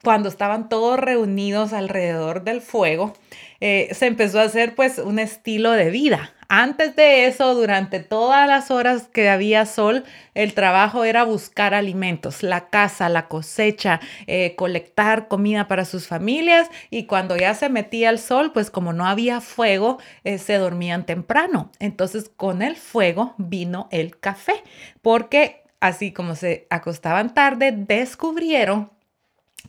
cuando 0.04 0.28
estaban 0.28 0.68
todos 0.68 1.00
reunidos 1.00 1.72
alrededor 1.72 2.44
del 2.44 2.60
fuego, 2.60 3.14
eh, 3.58 3.88
se 3.90 4.06
empezó 4.06 4.38
a 4.38 4.44
hacer 4.44 4.76
pues 4.76 4.98
un 4.98 5.18
estilo 5.18 5.72
de 5.72 5.90
vida. 5.90 6.35
Antes 6.48 6.94
de 6.94 7.26
eso, 7.26 7.54
durante 7.54 7.98
todas 8.00 8.46
las 8.48 8.70
horas 8.70 9.08
que 9.08 9.28
había 9.28 9.66
sol, 9.66 10.04
el 10.34 10.54
trabajo 10.54 11.04
era 11.04 11.24
buscar 11.24 11.74
alimentos, 11.74 12.42
la 12.42 12.68
casa, 12.68 13.08
la 13.08 13.26
cosecha, 13.26 14.00
eh, 14.26 14.54
colectar 14.56 15.28
comida 15.28 15.66
para 15.66 15.84
sus 15.84 16.06
familias 16.06 16.68
y 16.90 17.06
cuando 17.06 17.36
ya 17.36 17.54
se 17.54 17.68
metía 17.68 18.10
el 18.10 18.18
sol, 18.18 18.52
pues 18.52 18.70
como 18.70 18.92
no 18.92 19.06
había 19.06 19.40
fuego, 19.40 19.98
eh, 20.24 20.38
se 20.38 20.54
dormían 20.54 21.04
temprano. 21.04 21.72
Entonces 21.80 22.30
con 22.36 22.62
el 22.62 22.76
fuego 22.76 23.34
vino 23.38 23.88
el 23.90 24.18
café, 24.18 24.62
porque 25.02 25.64
así 25.80 26.12
como 26.12 26.36
se 26.36 26.66
acostaban 26.70 27.34
tarde, 27.34 27.72
descubrieron 27.72 28.90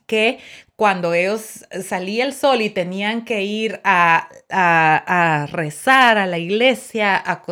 que 0.06 0.40
cuando 0.76 1.14
ellos 1.14 1.66
salía 1.84 2.24
el 2.24 2.34
sol 2.34 2.62
y 2.62 2.70
tenían 2.70 3.26
que 3.26 3.44
ir 3.44 3.82
a, 3.84 4.30
rezar 5.52 6.18
a 6.18 6.28
la 6.28 6.38
iglesia, 6.38 7.18
a 7.18 7.44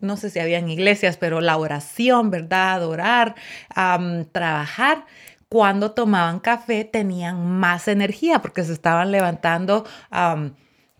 no 0.00 0.16
sé 0.16 0.30
si 0.30 0.38
habían 0.38 0.70
iglesias, 0.70 1.16
pero 1.18 1.40
la 1.40 1.56
oración, 1.58 2.30
¿verdad? 2.30 2.86
Orar, 2.86 3.34
trabajar. 4.32 5.04
Cuando 5.48 5.92
tomaban 5.92 6.40
café 6.40 6.84
tenían 6.84 7.46
más 7.46 7.86
energía 7.86 8.40
porque 8.40 8.64
se 8.64 8.72
estaban 8.72 9.12
levantando 9.12 9.84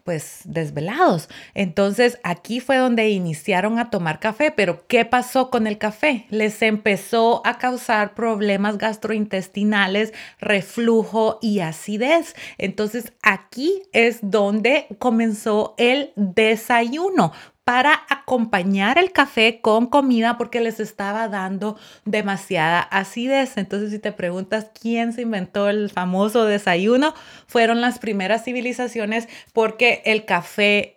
pues 0.07 0.42
desvelados. 0.45 1.29
Entonces 1.53 2.19
aquí 2.23 2.61
fue 2.61 2.77
donde 2.77 3.11
iniciaron 3.11 3.81
a 3.81 3.90
tomar 3.90 4.21
café, 4.21 4.53
pero 4.53 4.87
¿qué 4.87 5.05
pasó 5.05 5.51
con 5.51 5.66
el 5.66 5.79
café? 5.79 6.27
Les 6.31 6.62
empezó 6.62 7.42
a 7.45 7.59
causar 7.59 8.14
problemas 8.14 8.79
gastrointestinales, 8.79 10.14
reflujo 10.40 11.40
y 11.42 11.59
acidez. 11.59 12.37
Entonces 12.57 13.12
aquí 13.21 13.83
es 13.92 14.21
donde 14.23 14.87
comenzó 15.01 15.75
el 15.77 16.12
desayuno 16.14 17.33
para 17.66 18.05
acompañar 18.09 18.96
el 18.96 19.11
café 19.11 19.61
con 19.61 19.87
comida 19.88 20.38
porque 20.38 20.61
les 20.61 20.79
estaba 20.79 21.26
dando 21.26 21.76
demasiada 22.05 22.81
acidez. 22.81 23.57
Entonces, 23.57 23.90
si 23.90 23.98
te 23.98 24.12
preguntas 24.12 24.68
quién 24.81 25.12
se 25.12 25.22
inventó 25.22 25.68
el 25.68 25.90
famoso 25.90 26.44
desayuno, 26.44 27.12
fueron 27.48 27.81
las 27.81 27.98
primeras 27.98 28.44
civilizaciones 28.44 29.29
porque 29.52 30.00
el 30.05 30.24
café 30.24 30.95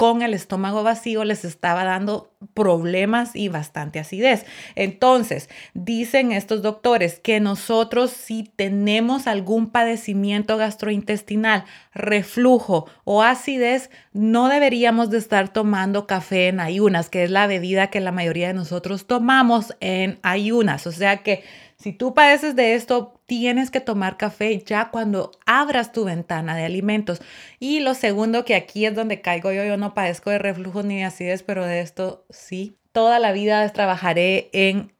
con 0.00 0.22
el 0.22 0.32
estómago 0.32 0.82
vacío 0.82 1.24
les 1.24 1.44
estaba 1.44 1.84
dando 1.84 2.32
problemas 2.54 3.36
y 3.36 3.48
bastante 3.48 3.98
acidez. 3.98 4.46
Entonces, 4.74 5.50
dicen 5.74 6.32
estos 6.32 6.62
doctores 6.62 7.20
que 7.20 7.38
nosotros 7.38 8.10
si 8.10 8.44
tenemos 8.44 9.26
algún 9.26 9.68
padecimiento 9.68 10.56
gastrointestinal, 10.56 11.66
reflujo 11.92 12.86
o 13.04 13.22
acidez, 13.22 13.90
no 14.14 14.48
deberíamos 14.48 15.10
de 15.10 15.18
estar 15.18 15.52
tomando 15.52 16.06
café 16.06 16.48
en 16.48 16.60
ayunas, 16.60 17.10
que 17.10 17.24
es 17.24 17.30
la 17.30 17.46
bebida 17.46 17.88
que 17.88 18.00
la 18.00 18.10
mayoría 18.10 18.46
de 18.48 18.54
nosotros 18.54 19.06
tomamos 19.06 19.76
en 19.80 20.18
ayunas. 20.22 20.86
O 20.86 20.92
sea 20.92 21.18
que 21.18 21.44
si 21.76 21.92
tú 21.92 22.14
padeces 22.14 22.56
de 22.56 22.74
esto, 22.74 23.19
tienes 23.30 23.70
que 23.70 23.80
tomar 23.80 24.16
café 24.16 24.60
ya 24.66 24.90
cuando 24.90 25.30
abras 25.46 25.92
tu 25.92 26.04
ventana 26.04 26.56
de 26.56 26.64
alimentos. 26.64 27.22
Y 27.60 27.78
lo 27.78 27.94
segundo, 27.94 28.44
que 28.44 28.56
aquí 28.56 28.86
es 28.86 28.96
donde 28.96 29.20
caigo 29.20 29.52
yo, 29.52 29.62
yo 29.62 29.76
no 29.76 29.94
padezco 29.94 30.30
de 30.30 30.40
reflujo 30.40 30.82
ni 30.82 30.96
de 30.96 31.04
acidez, 31.04 31.44
pero 31.44 31.64
de 31.64 31.80
esto 31.80 32.24
sí. 32.28 32.76
Toda 32.90 33.20
la 33.20 33.30
vida 33.30 33.68
trabajaré 33.68 34.50
en 34.52 34.92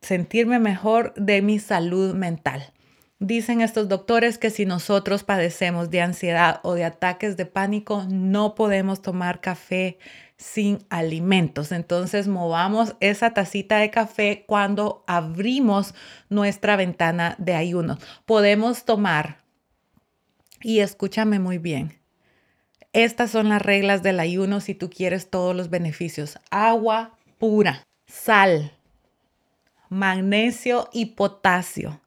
sentirme 0.00 0.58
mejor 0.58 1.14
de 1.14 1.40
mi 1.40 1.60
salud 1.60 2.16
mental. 2.16 2.72
Dicen 3.20 3.60
estos 3.60 3.88
doctores 3.88 4.38
que 4.38 4.50
si 4.50 4.66
nosotros 4.66 5.22
padecemos 5.22 5.88
de 5.88 6.00
ansiedad 6.00 6.58
o 6.64 6.74
de 6.74 6.82
ataques 6.82 7.36
de 7.36 7.46
pánico, 7.46 8.04
no 8.08 8.56
podemos 8.56 9.02
tomar 9.02 9.40
café 9.40 9.98
sin 10.42 10.84
alimentos. 10.90 11.72
Entonces 11.72 12.28
movamos 12.28 12.96
esa 13.00 13.32
tacita 13.32 13.78
de 13.78 13.90
café 13.90 14.44
cuando 14.46 15.04
abrimos 15.06 15.94
nuestra 16.28 16.76
ventana 16.76 17.36
de 17.38 17.54
ayuno. 17.54 17.98
Podemos 18.26 18.84
tomar, 18.84 19.38
y 20.60 20.80
escúchame 20.80 21.38
muy 21.38 21.58
bien, 21.58 21.98
estas 22.92 23.30
son 23.30 23.48
las 23.48 23.62
reglas 23.62 24.02
del 24.02 24.20
ayuno 24.20 24.60
si 24.60 24.74
tú 24.74 24.90
quieres 24.90 25.30
todos 25.30 25.56
los 25.56 25.70
beneficios. 25.70 26.38
Agua 26.50 27.16
pura, 27.38 27.86
sal, 28.06 28.72
magnesio 29.88 30.90
y 30.92 31.06
potasio, 31.06 32.00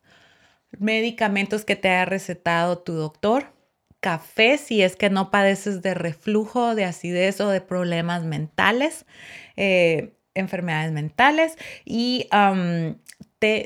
medicamentos 0.77 1.65
que 1.65 1.75
te 1.75 1.89
haya 1.89 2.05
recetado 2.05 2.77
tu 2.77 2.93
doctor 2.93 3.54
café 4.05 4.59
si 4.59 4.83
es 4.83 4.95
que 4.95 5.09
no 5.09 5.31
padeces 5.31 5.81
de 5.81 5.95
reflujo, 5.95 6.75
de 6.75 6.85
acidez 6.85 7.41
o 7.41 7.49
de 7.49 7.59
problemas 7.59 8.23
mentales, 8.23 9.07
eh, 9.57 10.13
enfermedades 10.35 10.91
mentales. 10.91 11.57
Y 11.85 12.27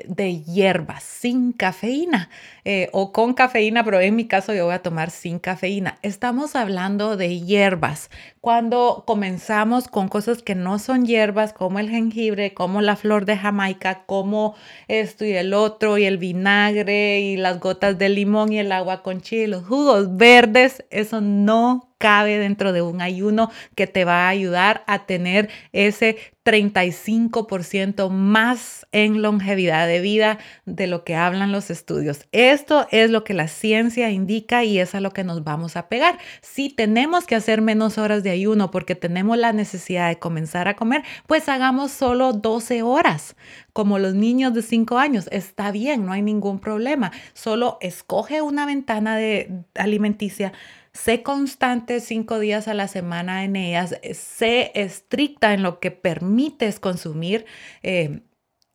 de 0.07 0.41
hierbas 0.43 1.03
sin 1.03 1.51
cafeína 1.53 2.29
eh, 2.65 2.89
o 2.91 3.11
con 3.11 3.33
cafeína, 3.33 3.83
pero 3.83 3.99
en 3.99 4.15
mi 4.15 4.25
caso 4.25 4.53
yo 4.53 4.65
voy 4.65 4.75
a 4.75 4.81
tomar 4.81 5.09
sin 5.09 5.39
cafeína. 5.39 5.97
Estamos 6.01 6.55
hablando 6.55 7.17
de 7.17 7.39
hierbas. 7.39 8.09
Cuando 8.41 9.03
comenzamos 9.07 9.87
con 9.87 10.07
cosas 10.07 10.41
que 10.43 10.55
no 10.55 10.79
son 10.79 11.05
hierbas, 11.05 11.53
como 11.53 11.79
el 11.79 11.89
jengibre, 11.89 12.53
como 12.53 12.81
la 12.81 12.95
flor 12.95 13.25
de 13.25 13.37
Jamaica, 13.37 14.03
como 14.05 14.55
esto 14.87 15.25
y 15.25 15.31
el 15.31 15.53
otro, 15.53 15.97
y 15.97 16.05
el 16.05 16.17
vinagre, 16.17 17.19
y 17.21 17.37
las 17.37 17.59
gotas 17.59 17.97
de 17.97 18.09
limón 18.09 18.53
y 18.53 18.59
el 18.59 18.71
agua 18.71 19.03
con 19.03 19.21
chile, 19.21 19.47
los 19.47 19.65
jugos 19.65 20.15
verdes, 20.17 20.85
eso 20.89 21.21
no 21.21 21.89
cabe 21.99 22.39
dentro 22.39 22.71
de 22.71 22.81
un 22.81 23.01
ayuno 23.01 23.51
que 23.75 23.85
te 23.85 24.05
va 24.05 24.25
a 24.25 24.29
ayudar 24.29 24.83
a 24.87 25.05
tener 25.05 25.49
ese 25.73 26.17
35% 26.49 28.09
más 28.09 28.87
en 28.91 29.21
longevidad 29.21 29.85
de 29.85 30.01
vida 30.01 30.39
de 30.65 30.87
lo 30.87 31.03
que 31.03 31.15
hablan 31.15 31.51
los 31.51 31.69
estudios. 31.69 32.25
Esto 32.31 32.87
es 32.89 33.11
lo 33.11 33.23
que 33.23 33.35
la 33.35 33.47
ciencia 33.47 34.09
indica 34.09 34.63
y 34.63 34.79
es 34.79 34.95
a 34.95 34.99
lo 34.99 35.11
que 35.11 35.23
nos 35.23 35.43
vamos 35.43 35.75
a 35.75 35.89
pegar. 35.89 36.17
Si 36.41 36.69
tenemos 36.69 37.27
que 37.27 37.35
hacer 37.35 37.61
menos 37.61 37.99
horas 37.99 38.23
de 38.23 38.31
ayuno 38.31 38.71
porque 38.71 38.95
tenemos 38.95 39.37
la 39.37 39.53
necesidad 39.53 40.09
de 40.09 40.17
comenzar 40.17 40.67
a 40.67 40.75
comer, 40.75 41.03
pues 41.27 41.47
hagamos 41.49 41.91
solo 41.91 42.33
12 42.33 42.81
horas. 42.81 43.35
Como 43.71 43.99
los 43.99 44.15
niños 44.15 44.55
de 44.55 44.63
5 44.63 44.97
años, 44.97 45.29
está 45.31 45.71
bien, 45.71 46.03
no 46.03 46.13
hay 46.13 46.23
ningún 46.23 46.59
problema. 46.59 47.11
Solo 47.33 47.77
escoge 47.79 48.41
una 48.41 48.65
ventana 48.65 49.15
de 49.15 49.65
alimenticia 49.75 50.51
sé 50.93 51.23
constante 51.23 51.99
cinco 51.99 52.39
días 52.39 52.67
a 52.67 52.73
la 52.73 52.87
semana 52.87 53.43
en 53.43 53.55
ellas, 53.55 53.95
sé 54.13 54.71
estricta 54.75 55.53
en 55.53 55.63
lo 55.63 55.79
que 55.79 55.91
permites 56.39 56.79
consumir 56.79 57.45
eh, 57.83 58.21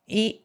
y 0.05 0.41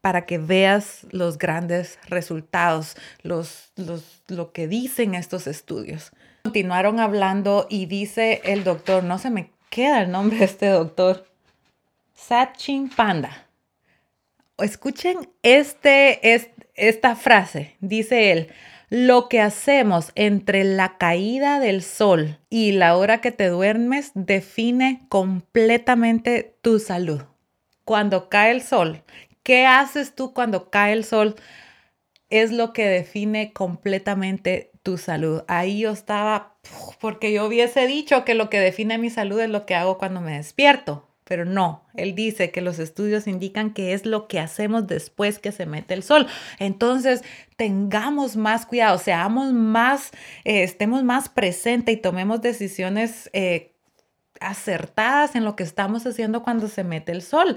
para 0.00 0.26
que 0.26 0.38
veas 0.38 1.06
los 1.12 1.38
grandes 1.38 1.98
resultados, 2.08 2.96
los, 3.22 3.72
los, 3.76 4.22
lo 4.28 4.52
que 4.52 4.66
dicen 4.68 5.14
estos 5.14 5.46
estudios. 5.46 6.12
Continuaron 6.42 7.00
hablando 7.00 7.66
y 7.70 7.86
dice 7.86 8.42
el 8.44 8.64
doctor, 8.64 9.04
no 9.04 9.18
se 9.18 9.30
me 9.30 9.50
queda 9.70 10.02
el 10.02 10.10
nombre 10.10 10.38
de 10.38 10.44
este 10.44 10.66
doctor, 10.66 11.26
Satchin 12.14 12.90
Panda. 12.90 13.46
Escuchen 14.58 15.30
este, 15.42 16.20
esta 16.74 17.16
frase, 17.16 17.76
dice 17.80 18.32
él, 18.32 18.52
lo 18.94 19.28
que 19.28 19.40
hacemos 19.40 20.12
entre 20.14 20.62
la 20.62 20.98
caída 20.98 21.58
del 21.58 21.82
sol 21.82 22.38
y 22.48 22.70
la 22.70 22.96
hora 22.96 23.20
que 23.20 23.32
te 23.32 23.48
duermes 23.48 24.12
define 24.14 25.04
completamente 25.08 26.56
tu 26.62 26.78
salud. 26.78 27.22
Cuando 27.84 28.28
cae 28.28 28.52
el 28.52 28.62
sol, 28.62 29.02
¿qué 29.42 29.66
haces 29.66 30.14
tú 30.14 30.32
cuando 30.32 30.70
cae 30.70 30.92
el 30.92 31.02
sol? 31.02 31.34
Es 32.30 32.52
lo 32.52 32.72
que 32.72 32.86
define 32.86 33.52
completamente 33.52 34.70
tu 34.84 34.96
salud. 34.96 35.42
Ahí 35.48 35.80
yo 35.80 35.90
estaba, 35.90 36.54
porque 37.00 37.32
yo 37.32 37.46
hubiese 37.46 37.88
dicho 37.88 38.24
que 38.24 38.34
lo 38.34 38.48
que 38.48 38.60
define 38.60 38.96
mi 38.98 39.10
salud 39.10 39.40
es 39.40 39.50
lo 39.50 39.66
que 39.66 39.74
hago 39.74 39.98
cuando 39.98 40.20
me 40.20 40.36
despierto 40.36 41.13
pero 41.24 41.44
no, 41.46 41.84
él 41.94 42.14
dice 42.14 42.50
que 42.50 42.60
los 42.60 42.78
estudios 42.78 43.26
indican 43.26 43.72
que 43.72 43.94
es 43.94 44.04
lo 44.04 44.28
que 44.28 44.38
hacemos 44.38 44.86
después 44.86 45.38
que 45.38 45.52
se 45.52 45.64
mete 45.64 45.94
el 45.94 46.02
sol. 46.02 46.26
Entonces, 46.58 47.22
tengamos 47.56 48.36
más 48.36 48.66
cuidado, 48.66 48.98
seamos 48.98 49.52
más, 49.52 50.10
eh, 50.44 50.62
estemos 50.62 51.02
más 51.02 51.28
presentes 51.30 51.94
y 51.94 51.98
tomemos 51.98 52.42
decisiones 52.42 53.30
eh, 53.32 53.72
acertadas 54.40 55.34
en 55.34 55.44
lo 55.44 55.56
que 55.56 55.62
estamos 55.62 56.06
haciendo 56.06 56.42
cuando 56.42 56.68
se 56.68 56.84
mete 56.84 57.12
el 57.12 57.22
sol 57.22 57.56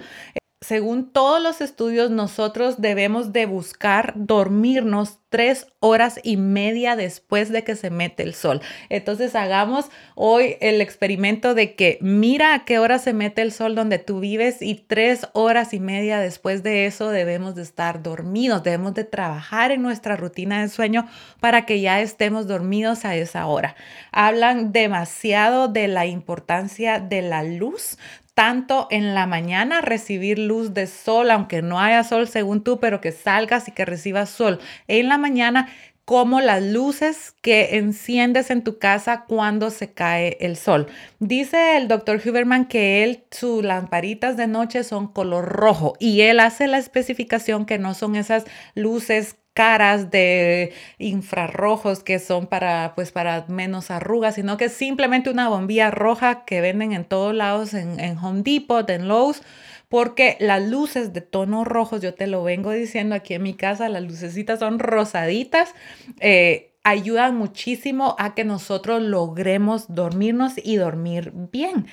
según 0.60 1.12
todos 1.12 1.39
los 1.41 1.62
estudios, 1.62 2.10
nosotros 2.10 2.82
debemos 2.82 3.32
de 3.32 3.46
buscar 3.46 4.13
dormirnos 4.15 5.20
tres 5.30 5.67
horas 5.80 6.20
y 6.24 6.36
media 6.36 6.96
después 6.96 7.52
de 7.52 7.63
que 7.63 7.76
se 7.76 7.91
mete 7.91 8.24
el 8.24 8.34
sol. 8.34 8.62
Entonces 8.89 9.36
hagamos 9.36 9.91
hoy 10.15 10.56
el 10.60 10.82
experimento 10.82 11.54
de 11.54 11.76
que 11.76 12.00
mira 12.02 12.56
a 12.56 12.65
qué 12.65 12.80
hora 12.80 12.98
se 12.98 13.13
mete 13.13 13.43
el 13.43 13.52
sol 13.52 13.76
donde 13.76 14.00
tú 14.00 14.20
vives 14.20 14.63
y 14.63 14.74
tres 14.74 15.28
horas 15.34 15.74
y 15.74 15.80
media 15.80 16.20
después 16.20 16.63
de 16.63 16.88
eso 16.88 17.12
debemos 17.12 17.54
de 17.54 17.62
estar 17.62 18.02
dormidos, 18.02 18.63
debemos 18.63 18.96
de 18.96 19.04
trabajar 19.04 19.72
en 19.72 19.84
nuestra 19.84 20.15
rutina 20.15 20.62
de 20.62 20.70
sueño 20.70 21.08
para 21.39 21.67
que 21.67 21.82
ya 21.82 22.02
estemos 22.02 22.48
dormidos 22.48 23.06
a 23.06 23.15
esa 23.15 23.46
hora. 23.46 23.76
Hablan 24.12 24.72
demasiado 24.72 25.67
de 25.67 25.88
la 25.88 26.08
importancia 26.08 27.00
de 27.00 27.22
la 27.22 27.43
luz 27.43 27.98
tanto 28.38 28.88
en 28.91 29.15
la 29.15 29.26
mañana 29.26 29.82
recibir 29.82 30.38
luz 30.38 30.76
de 30.76 30.86
sol, 30.86 31.32
aunque 31.32 31.63
no 31.63 31.80
haya 31.80 32.04
sol 32.04 32.28
según 32.28 32.63
tú, 32.63 32.80
pero 32.80 33.02
que 33.02 33.12
salgas 33.12 33.67
y 33.67 33.71
que 33.71 33.84
recibas 33.84 34.30
sol 34.30 34.60
en 34.88 35.10
la 35.10 35.17
mañana, 35.17 35.69
como 36.06 36.39
las 36.39 36.62
luces 36.62 37.34
que 37.41 37.78
enciendes 37.78 38.52
en 38.52 38.63
tu 38.63 38.78
casa 38.78 39.26
cuando 39.28 39.71
se 39.71 39.91
cae 39.91 40.38
el 40.39 40.56
sol. 40.56 40.86
Dice 41.17 41.78
el 41.78 41.88
doctor 41.88 42.21
Huberman 42.23 42.65
que 42.65 43.04
él, 43.04 43.23
sus 43.32 43.63
lamparitas 43.63 44.38
de 44.38 44.45
noche 44.45 44.84
son 44.84 45.08
color 45.08 45.45
rojo 45.45 45.95
y 46.00 46.21
él 46.21 46.39
hace 46.39 46.67
la 46.67 46.78
especificación 46.78 47.65
que 47.65 47.80
no 47.80 47.95
son 47.95 48.15
esas 48.15 48.45
luces 48.76 49.38
caras 49.58 50.12
de 50.12 50.72
infrarrojos 51.00 52.04
que 52.04 52.20
son 52.20 52.46
para 52.46 52.93
pues 52.93 53.12
para 53.12 53.43
menos 53.48 53.89
arrugas, 53.89 54.36
sino 54.36 54.56
que 54.56 54.65
es 54.65 54.74
simplemente 54.74 55.32
una 55.32 55.50
bombilla 55.50 55.89
roja 55.89 56.46
que 56.46 56.62
venden 56.62 56.93
en 56.93 57.06
todos 57.06 57.34
lados 57.34 57.74
en, 57.74 58.20
Home 58.20 58.43
Depot, 58.43 58.88
en 58.88 59.08
Lowe's, 59.08 59.41
porque 59.89 60.38
las 60.39 60.62
luces 60.62 61.12
de 61.12 61.22
tono 61.22 61.63
rojos, 61.63 62.04
yo 62.04 62.13
te 62.13 62.28
lo 62.28 62.43
vengo 62.43 62.70
diciendo 62.72 63.15
aquí 63.15 63.34
en 63.34 63.41
mi 63.41 63.56
casa, 63.56 63.89
las 63.89 64.04
lucecitas 64.04 64.60
son 64.60 64.78
rosaditas. 64.78 65.74
Eh, 66.20 66.76
ayudan 66.84 67.36
muchísimo 67.36 68.15
a 68.20 68.36
que 68.36 68.43
nosotros 68.43 69.02
logremos 69.02 69.88
dormirnos 69.88 70.54
y 70.63 70.76
dormir 70.76 71.32
bien. 71.34 71.88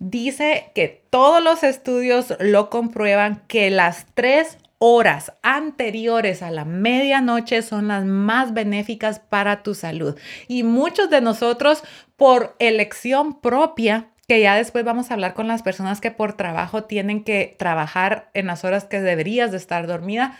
Dice 0.00 0.72
que 0.74 1.04
todos 1.10 1.40
los 1.40 1.62
estudios 1.62 2.34
lo 2.40 2.70
comprueban 2.70 3.44
que 3.46 3.70
las 3.70 4.06
tres 4.14 4.58
horas 4.86 5.32
anteriores 5.40 6.42
a 6.42 6.50
la 6.50 6.66
medianoche 6.66 7.62
son 7.62 7.88
las 7.88 8.04
más 8.04 8.52
benéficas 8.52 9.18
para 9.18 9.62
tu 9.62 9.74
salud. 9.74 10.14
Y 10.46 10.62
muchos 10.62 11.08
de 11.08 11.22
nosotros, 11.22 11.82
por 12.16 12.54
elección 12.58 13.40
propia, 13.40 14.10
que 14.28 14.42
ya 14.42 14.56
después 14.56 14.84
vamos 14.84 15.10
a 15.10 15.14
hablar 15.14 15.32
con 15.32 15.48
las 15.48 15.62
personas 15.62 16.02
que 16.02 16.10
por 16.10 16.34
trabajo 16.34 16.84
tienen 16.84 17.24
que 17.24 17.56
trabajar 17.58 18.28
en 18.34 18.46
las 18.46 18.62
horas 18.62 18.84
que 18.84 19.00
deberías 19.00 19.52
de 19.52 19.56
estar 19.56 19.86
dormida, 19.86 20.36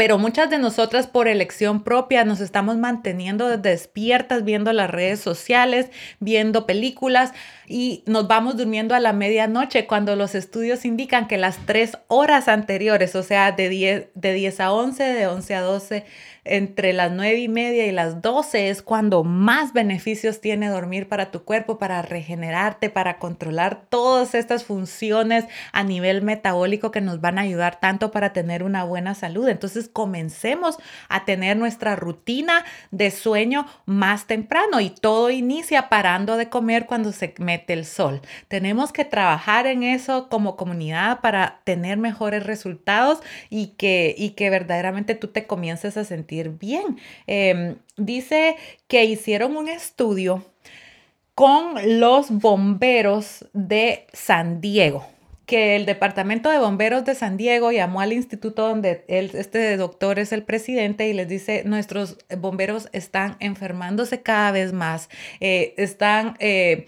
pero 0.00 0.16
muchas 0.16 0.48
de 0.48 0.56
nosotras 0.56 1.06
por 1.06 1.28
elección 1.28 1.84
propia 1.84 2.24
nos 2.24 2.40
estamos 2.40 2.78
manteniendo 2.78 3.58
despiertas 3.58 4.44
viendo 4.44 4.72
las 4.72 4.88
redes 4.88 5.20
sociales, 5.20 5.90
viendo 6.20 6.64
películas 6.64 7.34
y 7.66 8.02
nos 8.06 8.26
vamos 8.26 8.56
durmiendo 8.56 8.94
a 8.94 8.98
la 8.98 9.12
medianoche 9.12 9.86
cuando 9.86 10.16
los 10.16 10.34
estudios 10.34 10.86
indican 10.86 11.28
que 11.28 11.36
las 11.36 11.58
tres 11.66 11.98
horas 12.08 12.48
anteriores, 12.48 13.14
o 13.14 13.22
sea, 13.22 13.52
de 13.52 13.68
10, 13.68 14.06
de 14.14 14.32
10 14.32 14.60
a 14.60 14.72
11, 14.72 15.04
de 15.04 15.26
11 15.26 15.54
a 15.54 15.60
12, 15.60 16.06
entre 16.44 16.92
las 16.92 17.12
9 17.12 17.38
y 17.38 17.48
media 17.48 17.86
y 17.86 17.92
las 17.92 18.22
12 18.22 18.70
es 18.70 18.82
cuando 18.82 19.24
más 19.24 19.72
beneficios 19.72 20.40
tiene 20.40 20.68
dormir 20.68 21.08
para 21.08 21.30
tu 21.30 21.44
cuerpo, 21.44 21.78
para 21.78 22.02
regenerarte, 22.02 22.90
para 22.90 23.18
controlar 23.18 23.82
todas 23.88 24.34
estas 24.34 24.64
funciones 24.64 25.44
a 25.72 25.84
nivel 25.84 26.22
metabólico 26.22 26.90
que 26.90 27.00
nos 27.00 27.20
van 27.20 27.38
a 27.38 27.42
ayudar 27.42 27.80
tanto 27.80 28.10
para 28.10 28.32
tener 28.32 28.62
una 28.62 28.84
buena 28.84 29.14
salud. 29.14 29.48
Entonces 29.48 29.88
comencemos 29.88 30.78
a 31.08 31.24
tener 31.24 31.56
nuestra 31.56 31.96
rutina 31.96 32.64
de 32.90 33.10
sueño 33.10 33.66
más 33.84 34.26
temprano 34.26 34.80
y 34.80 34.90
todo 34.90 35.30
inicia 35.30 35.88
parando 35.88 36.36
de 36.36 36.48
comer 36.48 36.86
cuando 36.86 37.12
se 37.12 37.34
mete 37.38 37.72
el 37.74 37.84
sol. 37.84 38.22
Tenemos 38.48 38.92
que 38.92 39.04
trabajar 39.04 39.66
en 39.66 39.82
eso 39.82 40.28
como 40.28 40.56
comunidad 40.56 41.20
para 41.20 41.60
tener 41.64 41.98
mejores 41.98 42.44
resultados 42.44 43.20
y 43.50 43.68
que, 43.78 44.14
y 44.16 44.30
que 44.30 44.50
verdaderamente 44.50 45.14
tú 45.14 45.28
te 45.28 45.46
comiences 45.46 45.96
a 45.96 46.04
sentir 46.04 46.29
bien. 46.58 46.98
Em, 47.26 47.76
dice 47.96 48.56
que 48.88 49.04
hicieron 49.04 49.56
un 49.56 49.68
estudio 49.68 50.44
con 51.34 52.00
los 52.00 52.30
bomberos 52.30 53.46
de 53.52 54.06
San 54.12 54.60
Diego 54.60 55.06
que 55.50 55.74
el 55.74 55.84
Departamento 55.84 56.48
de 56.48 56.58
Bomberos 56.58 57.04
de 57.04 57.16
San 57.16 57.36
Diego 57.36 57.72
llamó 57.72 58.00
al 58.00 58.12
instituto 58.12 58.68
donde 58.68 59.04
este 59.08 59.76
doctor 59.76 60.20
es 60.20 60.30
el 60.30 60.44
presidente 60.44 61.08
y 61.08 61.12
les 61.12 61.26
dice, 61.26 61.64
nuestros 61.66 62.18
bomberos 62.38 62.88
están 62.92 63.36
enfermándose 63.40 64.22
cada 64.22 64.52
vez 64.52 64.72
más, 64.72 65.10
eh, 65.40 65.74
están... 65.76 66.36
Eh, 66.38 66.86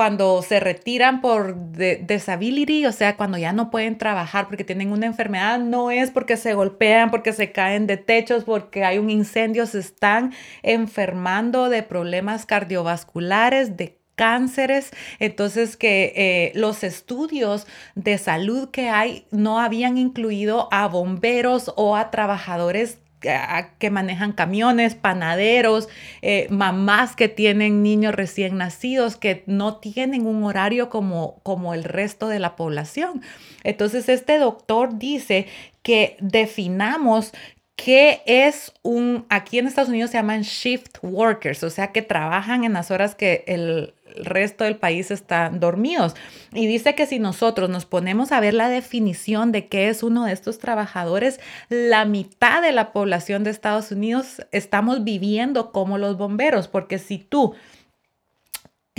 cuando 0.00 0.40
se 0.40 0.60
retiran 0.60 1.20
por 1.20 1.72
disability, 2.06 2.86
o 2.86 2.92
sea, 2.92 3.18
cuando 3.18 3.36
ya 3.36 3.52
no 3.52 3.70
pueden 3.70 3.98
trabajar 3.98 4.46
porque 4.46 4.64
tienen 4.64 4.92
una 4.92 5.04
enfermedad, 5.04 5.58
no 5.58 5.90
es 5.90 6.10
porque 6.10 6.38
se 6.38 6.54
golpean, 6.54 7.10
porque 7.10 7.34
se 7.34 7.52
caen 7.52 7.86
de 7.86 7.98
techos, 7.98 8.44
porque 8.44 8.82
hay 8.82 8.96
un 8.96 9.10
incendio, 9.10 9.66
se 9.66 9.78
están 9.78 10.32
enfermando 10.62 11.68
de 11.68 11.82
problemas 11.82 12.46
cardiovasculares, 12.46 13.76
de 13.76 13.98
cánceres. 14.14 14.90
Entonces 15.18 15.76
que 15.76 16.14
eh, 16.16 16.52
los 16.54 16.82
estudios 16.82 17.66
de 17.94 18.16
salud 18.16 18.70
que 18.70 18.88
hay 18.88 19.26
no 19.30 19.60
habían 19.60 19.98
incluido 19.98 20.68
a 20.72 20.88
bomberos 20.88 21.74
o 21.76 21.94
a 21.94 22.10
trabajadores 22.10 23.00
que 23.20 23.90
manejan 23.90 24.32
camiones, 24.32 24.94
panaderos, 24.94 25.88
eh, 26.22 26.46
mamás 26.50 27.14
que 27.14 27.28
tienen 27.28 27.82
niños 27.82 28.14
recién 28.14 28.56
nacidos, 28.56 29.16
que 29.16 29.44
no 29.46 29.76
tienen 29.76 30.26
un 30.26 30.42
horario 30.44 30.88
como, 30.88 31.40
como 31.42 31.74
el 31.74 31.84
resto 31.84 32.28
de 32.28 32.38
la 32.38 32.56
población. 32.56 33.22
Entonces, 33.62 34.08
este 34.08 34.38
doctor 34.38 34.98
dice 34.98 35.46
que 35.82 36.16
definamos 36.20 37.32
qué 37.76 38.22
es 38.26 38.72
un, 38.82 39.26
aquí 39.28 39.58
en 39.58 39.66
Estados 39.66 39.88
Unidos 39.88 40.10
se 40.10 40.18
llaman 40.18 40.42
shift 40.42 40.98
workers, 41.02 41.62
o 41.62 41.70
sea, 41.70 41.92
que 41.92 42.02
trabajan 42.02 42.64
en 42.64 42.74
las 42.74 42.90
horas 42.90 43.14
que 43.14 43.44
el, 43.46 43.94
el 44.16 44.24
resto 44.24 44.64
del 44.64 44.76
país 44.76 45.10
están 45.10 45.60
dormidos. 45.60 46.14
Y 46.52 46.66
dice 46.66 46.94
que 46.94 47.06
si 47.06 47.18
nosotros 47.18 47.70
nos 47.70 47.86
ponemos 47.86 48.32
a 48.32 48.40
ver 48.40 48.54
la 48.54 48.68
definición 48.68 49.52
de 49.52 49.68
qué 49.68 49.88
es 49.88 50.02
uno 50.02 50.24
de 50.24 50.32
estos 50.32 50.58
trabajadores, 50.58 51.40
la 51.68 52.04
mitad 52.04 52.62
de 52.62 52.72
la 52.72 52.92
población 52.92 53.44
de 53.44 53.50
Estados 53.50 53.90
Unidos 53.92 54.42
estamos 54.52 55.04
viviendo 55.04 55.72
como 55.72 55.98
los 55.98 56.16
bomberos, 56.16 56.68
porque 56.68 56.98
si 56.98 57.18
tú 57.18 57.54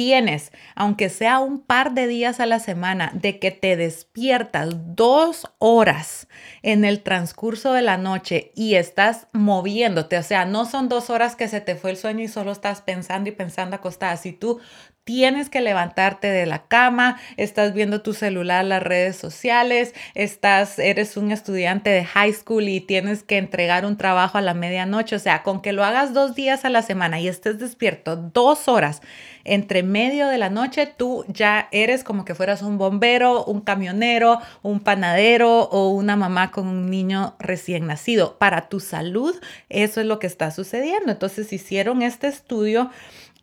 tienes, 0.01 0.51
aunque 0.73 1.09
sea 1.09 1.37
un 1.37 1.59
par 1.59 1.93
de 1.93 2.07
días 2.07 2.39
a 2.39 2.47
la 2.47 2.57
semana, 2.57 3.11
de 3.13 3.37
que 3.37 3.51
te 3.51 3.77
despiertas 3.77 4.95
dos 4.95 5.45
horas 5.59 6.27
en 6.63 6.85
el 6.85 7.03
transcurso 7.03 7.71
de 7.73 7.83
la 7.83 7.97
noche 7.97 8.51
y 8.55 8.73
estás 8.73 9.27
moviéndote, 9.31 10.17
o 10.17 10.23
sea, 10.23 10.45
no 10.45 10.65
son 10.65 10.89
dos 10.89 11.11
horas 11.11 11.35
que 11.35 11.47
se 11.47 11.61
te 11.61 11.75
fue 11.75 11.91
el 11.91 11.97
sueño 11.97 12.23
y 12.23 12.27
solo 12.27 12.51
estás 12.51 12.81
pensando 12.81 13.29
y 13.29 13.33
pensando 13.33 13.75
acostada. 13.75 14.17
Si 14.17 14.31
tú 14.31 14.59
tienes 15.03 15.49
que 15.49 15.61
levantarte 15.61 16.27
de 16.27 16.45
la 16.45 16.67
cama, 16.67 17.19
estás 17.37 17.73
viendo 17.73 18.01
tu 18.01 18.13
celular, 18.13 18.63
las 18.65 18.83
redes 18.83 19.15
sociales, 19.15 19.93
estás, 20.13 20.79
eres 20.79 21.17
un 21.17 21.31
estudiante 21.31 21.89
de 21.89 22.05
high 22.05 22.33
school 22.33 22.67
y 22.69 22.81
tienes 22.81 23.23
que 23.23 23.37
entregar 23.37 23.85
un 23.85 23.97
trabajo 23.97 24.37
a 24.37 24.41
la 24.41 24.53
medianoche, 24.53 25.15
o 25.15 25.19
sea, 25.19 25.43
con 25.43 25.61
que 25.61 25.73
lo 25.73 25.83
hagas 25.83 26.13
dos 26.13 26.35
días 26.35 26.65
a 26.65 26.69
la 26.69 26.81
semana 26.81 27.19
y 27.19 27.27
estés 27.27 27.59
despierto 27.59 28.15
dos 28.15 28.67
horas 28.67 29.01
entre 29.43 29.83
medio 29.83 30.27
de 30.27 30.37
la 30.37 30.49
noche, 30.49 30.85
tú 30.85 31.25
ya 31.27 31.67
eres 31.71 32.03
como 32.03 32.25
que 32.25 32.35
fueras 32.35 32.61
un 32.61 32.77
bombero, 32.77 33.43
un 33.45 33.61
camionero, 33.61 34.39
un 34.61 34.79
panadero 34.79 35.63
o 35.63 35.89
una 35.89 36.15
mamá 36.15 36.51
con 36.51 36.67
un 36.67 36.89
niño 36.89 37.35
recién 37.39 37.87
nacido. 37.87 38.37
Para 38.37 38.69
tu 38.69 38.79
salud, 38.79 39.35
eso 39.69 40.01
es 40.01 40.07
lo 40.07 40.19
que 40.19 40.27
está 40.27 40.51
sucediendo. 40.51 41.11
Entonces 41.11 41.51
hicieron 41.53 42.01
este 42.01 42.27
estudio 42.27 42.89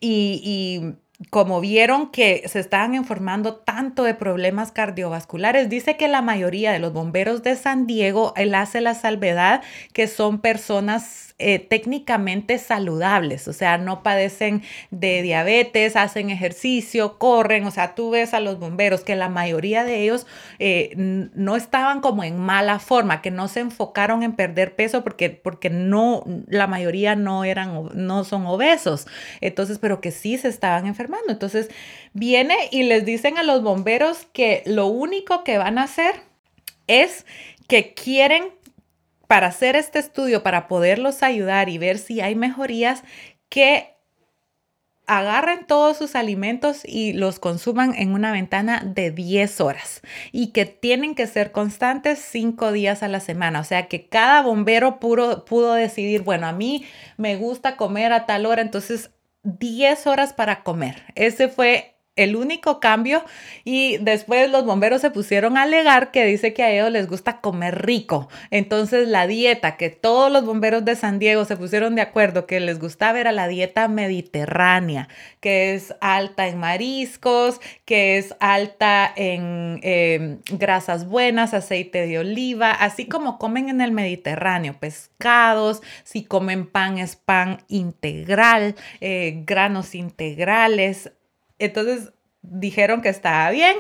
y, 0.01 0.95
como 1.31 1.61
vieron 1.61 2.11
que 2.13 2.45
se 2.47 2.61
estaban 2.61 2.95
informando 2.95 3.57
tanto 3.57 4.05
de 4.05 4.15
problemas 4.15 4.71
cardiovasculares, 4.71 5.69
dice 5.69 5.97
que 5.97 6.07
la 6.07 6.23
mayoría 6.23 6.71
de 6.71 6.79
los 6.79 6.93
bomberos 6.93 7.43
de 7.43 7.57
San 7.57 7.89
Diego, 7.89 8.33
él 8.37 8.55
hace 8.55 8.81
la 8.81 8.95
salvedad 8.95 9.63
que 9.93 10.07
son 10.07 10.41
personas 10.41 11.28
eh, 11.41 11.61
técnicamente 11.61 12.59
saludables, 12.59 13.47
o 13.47 13.53
sea, 13.53 13.79
no 13.79 14.03
padecen 14.03 14.63
de 14.91 15.23
diabetes, 15.23 15.95
hacen 15.95 16.31
ejercicio, 16.31 17.17
corren, 17.17 17.65
o 17.65 17.71
sea, 17.71 17.95
tú 17.95 18.11
ves 18.11 18.35
a 18.35 18.41
los 18.41 18.59
bomberos 18.59 19.03
que 19.03 19.15
la 19.15 19.29
mayoría 19.29 19.85
de 19.85 20.03
ellos 20.03 20.27
eh, 20.59 20.95
no 20.97 21.55
estaban 21.55 22.01
como 22.01 22.25
en 22.25 22.39
mala 22.39 22.81
forma, 22.81 23.23
que 23.23 23.31
no 23.31 23.47
se 23.47 23.61
enfocaron 23.61 24.25
en 24.25 24.33
perder 24.33 24.75
peso 24.75 25.05
porque, 25.05 25.31
porque 25.31 25.71
no, 25.71 26.25
la 26.49 26.67
mayoría 26.67 27.15
no 27.15 27.45
eran, 27.45 27.89
no 27.95 28.25
son 28.25 28.45
obesos, 28.47 29.07
entonces, 29.41 29.79
pero 29.79 30.01
que 30.01 30.11
sí 30.11 30.39
se 30.39 30.49
estaban 30.49 30.87
enfermando. 30.87 31.31
Entonces, 31.31 31.71
viene 32.13 32.57
y 32.73 32.83
les 32.83 33.05
dicen 33.05 33.39
a 33.39 33.45
los 33.45 33.63
bomberos 33.63 34.27
que 34.33 34.63
lo 34.67 34.87
único 34.87 35.45
que 35.45 35.59
van 35.59 35.79
a 35.79 35.85
hacer 35.85 36.17
es 36.89 37.27
que 37.69 37.95
quieren 37.95 38.58
para 39.29 39.47
hacer 39.49 39.77
este 39.77 40.01
estudio, 40.01 40.43
para 40.43 40.67
poderlos 40.67 41.23
ayudar 41.23 41.69
y 41.69 41.79
ver 41.79 41.99
si 41.99 42.21
hay 42.21 42.35
mejorías, 42.35 43.05
que 43.49 43.95
agarren 45.07 45.67
todos 45.67 45.97
sus 45.97 46.15
alimentos 46.15 46.83
y 46.85 47.15
los 47.15 47.39
consuman 47.39 47.95
en 47.95 48.13
una 48.13 48.33
ventana 48.33 48.83
de 48.85 49.11
10 49.11 49.61
horas 49.61 50.03
y 50.33 50.49
que 50.49 50.67
tienen 50.67 51.15
que 51.15 51.27
ser 51.27 51.53
constantes 51.53 52.19
5 52.19 52.73
días 52.73 53.03
a 53.03 53.09
la 53.09 53.21
semana. 53.21 53.61
O 53.61 53.65
sea 53.65 53.87
que 53.87 54.09
cada 54.09 54.43
bombero 54.43 54.99
puro, 54.99 55.45
pudo 55.45 55.75
decidir, 55.75 56.23
bueno, 56.23 56.47
a 56.47 56.53
mí 56.53 56.85
me 57.17 57.37
gusta 57.37 57.77
comer 57.77 58.13
a 58.13 58.27
tal 58.27 58.45
hora, 58.45 58.61
entonces 58.61 59.11
10 59.45 60.07
horas 60.07 60.33
para 60.35 60.63
comer. 60.63 61.05
Ese 61.15 61.49
fue 61.49 61.98
el 62.19 62.37
único 62.37 62.81
cambio 62.81 63.25
y 63.65 63.97
después 63.99 64.51
los 64.51 64.65
bomberos 64.65 65.01
se 65.01 65.11
pusieron 65.11 65.57
a 65.57 65.63
alegar 65.63 66.11
que 66.11 66.25
dice 66.27 66.53
que 66.53 66.63
a 66.63 66.71
ellos 66.71 66.91
les 66.91 67.09
gusta 67.09 67.41
comer 67.41 67.87
rico. 67.87 68.29
Entonces 68.51 69.09
la 69.09 69.27
dieta 69.27 69.77
que 69.77 69.91
todos 69.91 70.31
los 70.31 70.45
bomberos 70.45 70.85
de 70.85 70.97
San 70.97 71.19
Diego 71.19 71.45
se 71.45 71.57
pusieron 71.57 71.95
de 71.95 72.03
acuerdo 72.03 72.47
que 72.47 72.61
les 72.61 72.79
gustaba 72.79 73.21
era 73.21 73.33
la 73.33 73.49
dieta 73.49 73.89
mediterránea, 73.89 75.09
que 75.41 75.75
es 75.75 75.95
alta 76.01 76.49
en 76.49 76.59
mariscos, 76.59 77.61
que 77.85 78.19
es 78.19 78.35
alta 78.41 79.11
en 79.17 79.81
em, 79.83 80.39
grasas 80.51 81.07
buenas, 81.07 81.55
aceite 81.55 82.07
de 82.07 82.19
oliva, 82.19 82.73
así 82.73 83.07
como 83.07 83.39
comen 83.39 83.69
en 83.69 83.81
el 83.81 83.93
Mediterráneo, 83.93 84.75
pescados, 84.79 85.83
si 86.05 86.25
comen 86.25 86.67
pan 86.67 86.99
es 86.99 87.17
pan 87.17 87.59
integral, 87.69 88.75
eh, 89.01 89.43
granos 89.47 89.95
integrales, 89.95 91.13
entonces 91.59 92.13
dijeron 92.43 93.03
que 93.03 93.09
estaba 93.09 93.51
bien, 93.51 93.77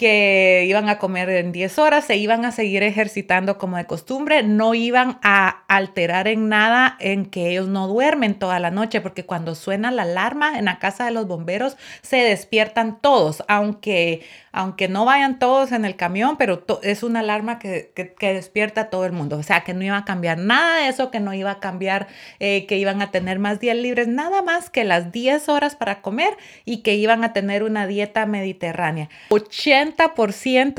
que 0.00 0.64
iban 0.66 0.88
a 0.88 0.96
comer 0.96 1.28
en 1.28 1.52
10 1.52 1.78
horas, 1.78 2.06
se 2.06 2.16
iban 2.16 2.46
a 2.46 2.52
seguir 2.52 2.82
ejercitando 2.82 3.58
como 3.58 3.76
de 3.76 3.84
costumbre, 3.84 4.42
no 4.42 4.72
iban 4.72 5.18
a 5.22 5.62
alterar 5.68 6.26
en 6.26 6.48
nada 6.48 6.96
en 7.00 7.26
que 7.26 7.50
ellos 7.50 7.68
no 7.68 7.86
duermen 7.86 8.38
toda 8.38 8.58
la 8.60 8.70
noche, 8.70 9.02
porque 9.02 9.26
cuando 9.26 9.54
suena 9.54 9.90
la 9.90 10.04
alarma 10.04 10.58
en 10.58 10.64
la 10.64 10.78
casa 10.78 11.04
de 11.04 11.10
los 11.10 11.26
bomberos 11.26 11.76
se 12.00 12.16
despiertan 12.16 12.98
todos, 13.02 13.44
aunque 13.46 14.22
aunque 14.52 14.88
no 14.88 15.04
vayan 15.04 15.38
todos 15.38 15.70
en 15.72 15.84
el 15.84 15.96
camión, 15.96 16.36
pero 16.36 16.64
es 16.82 17.02
una 17.02 17.20
alarma 17.20 17.58
que, 17.58 17.92
despierta 18.20 18.82
a 18.82 18.90
todo 18.90 19.06
el 19.06 19.12
mundo. 19.12 19.38
O 19.38 19.42
sea, 19.42 19.62
que 19.62 19.74
no 19.74 19.84
iba 19.84 19.96
a 19.96 20.04
cambiar 20.04 20.38
nada 20.38 20.78
de 20.78 20.88
eso, 20.88 21.10
que 21.10 21.20
no 21.20 21.32
iba 21.34 21.52
a 21.52 21.60
cambiar, 21.60 22.08
eh, 22.40 22.66
que 22.66 22.76
iban 22.76 23.00
a 23.00 23.10
tener 23.10 23.38
más 23.38 23.60
días 23.60 23.76
libres, 23.76 24.08
nada 24.08 24.42
más 24.42 24.68
que 24.70 24.84
las 24.84 25.12
10 25.12 25.48
horas 25.48 25.76
para 25.76 26.02
comer 26.02 26.36
y 26.64 26.78
que 26.78 26.94
iban 26.96 27.22
a 27.22 27.32
tener 27.32 27.62
una 27.62 27.86
dieta 27.86 28.26
mediterránea. 28.26 29.08
80% 29.30 29.89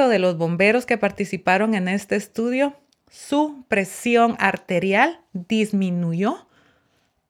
de 0.09 0.19
los 0.19 0.37
bomberos 0.37 0.85
que 0.85 0.97
participaron 0.97 1.75
en 1.75 1.87
este 1.87 2.15
estudio, 2.15 2.75
su 3.09 3.65
presión 3.67 4.35
arterial 4.39 5.21
disminuyó 5.33 6.47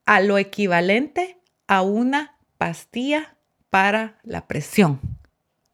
a 0.06 0.22
lo 0.22 0.38
equivalente 0.38 1.38
a 1.68 1.82
una 1.82 2.38
pastilla 2.58 3.36
para 3.70 4.20
la 4.24 4.48
presión 4.48 5.00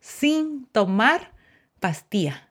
sin 0.07 0.65
tomar 0.67 1.33
pastilla. 1.79 2.49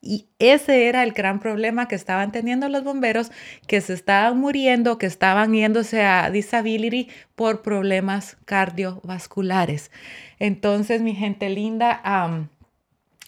Y 0.00 0.28
ese 0.38 0.88
era 0.88 1.02
el 1.02 1.12
gran 1.12 1.40
problema 1.40 1.88
que 1.88 1.94
estaban 1.94 2.30
teniendo 2.30 2.68
los 2.68 2.84
bomberos, 2.84 3.30
que 3.66 3.80
se 3.80 3.92
estaban 3.92 4.38
muriendo, 4.38 4.98
que 4.98 5.06
estaban 5.06 5.52
yéndose 5.52 6.04
a 6.04 6.30
disability 6.30 7.08
por 7.34 7.62
problemas 7.62 8.36
cardiovasculares. 8.44 9.90
Entonces, 10.38 11.00
mi 11.00 11.14
gente 11.14 11.48
linda, 11.48 12.00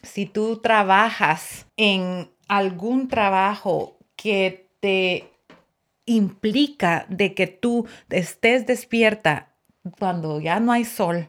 si 0.03 0.27
tú 0.27 0.59
trabajas 0.59 1.67
en 1.77 2.31
algún 2.49 3.09
trabajo 3.09 3.99
que 4.17 4.69
te 4.81 5.31
implica 6.07 7.07
de 7.09 7.35
que 7.35 7.47
tú 7.47 7.87
estés 8.09 8.67
despierta 8.67 9.55
cuando 9.99 10.41
ya 10.41 10.61
no 10.61 10.73
hay 10.73 10.85
sol, 10.85 11.29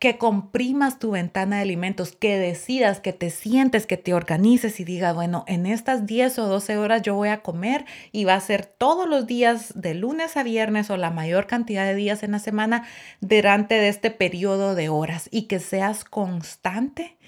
que 0.00 0.16
comprimas 0.16 0.98
tu 0.98 1.10
ventana 1.10 1.56
de 1.56 1.62
alimentos, 1.62 2.12
que 2.16 2.38
decidas, 2.38 3.00
que 3.00 3.12
te 3.12 3.28
sientes, 3.28 3.86
que 3.86 3.98
te 3.98 4.14
organices 4.14 4.80
y 4.80 4.84
digas, 4.84 5.14
bueno, 5.14 5.44
en 5.46 5.66
estas 5.66 6.06
10 6.06 6.38
o 6.38 6.48
12 6.48 6.78
horas 6.78 7.02
yo 7.02 7.14
voy 7.14 7.28
a 7.28 7.42
comer 7.42 7.84
y 8.10 8.24
va 8.24 8.34
a 8.34 8.40
ser 8.40 8.64
todos 8.64 9.06
los 9.06 9.26
días 9.26 9.74
de 9.76 9.92
lunes 9.92 10.38
a 10.38 10.42
viernes 10.42 10.88
o 10.88 10.96
la 10.96 11.10
mayor 11.10 11.46
cantidad 11.46 11.84
de 11.84 11.94
días 11.94 12.22
en 12.22 12.32
la 12.32 12.38
semana 12.38 12.88
durante 13.20 13.74
de 13.74 13.88
este 13.88 14.10
periodo 14.10 14.74
de 14.74 14.88
horas 14.88 15.28
y 15.30 15.42
que 15.42 15.60
seas 15.60 16.04
constante 16.04 17.18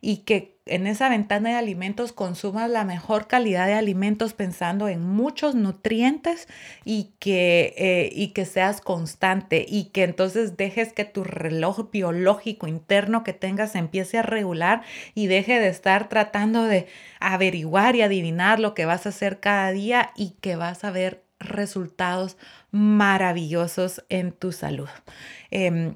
y 0.00 0.18
que 0.18 0.59
en 0.70 0.86
esa 0.86 1.08
ventana 1.08 1.50
de 1.50 1.56
alimentos 1.56 2.12
consumas 2.12 2.70
la 2.70 2.84
mejor 2.84 3.26
calidad 3.26 3.66
de 3.66 3.74
alimentos 3.74 4.32
pensando 4.32 4.88
en 4.88 5.02
muchos 5.02 5.54
nutrientes 5.54 6.48
y 6.84 7.10
que, 7.18 7.74
eh, 7.76 8.10
y 8.12 8.28
que 8.28 8.44
seas 8.44 8.80
constante 8.80 9.66
y 9.68 9.86
que 9.86 10.04
entonces 10.04 10.56
dejes 10.56 10.92
que 10.92 11.04
tu 11.04 11.24
reloj 11.24 11.90
biológico 11.90 12.68
interno 12.68 13.24
que 13.24 13.32
tengas 13.32 13.74
empiece 13.74 14.18
a 14.18 14.22
regular 14.22 14.82
y 15.14 15.26
deje 15.26 15.58
de 15.58 15.68
estar 15.68 16.08
tratando 16.08 16.64
de 16.64 16.86
averiguar 17.18 17.96
y 17.96 18.02
adivinar 18.02 18.60
lo 18.60 18.74
que 18.74 18.86
vas 18.86 19.06
a 19.06 19.10
hacer 19.10 19.40
cada 19.40 19.72
día 19.72 20.12
y 20.16 20.30
que 20.40 20.56
vas 20.56 20.84
a 20.84 20.90
ver 20.90 21.24
resultados 21.40 22.36
maravillosos 22.70 24.04
en 24.08 24.32
tu 24.32 24.52
salud. 24.52 24.88
Em, 25.50 25.94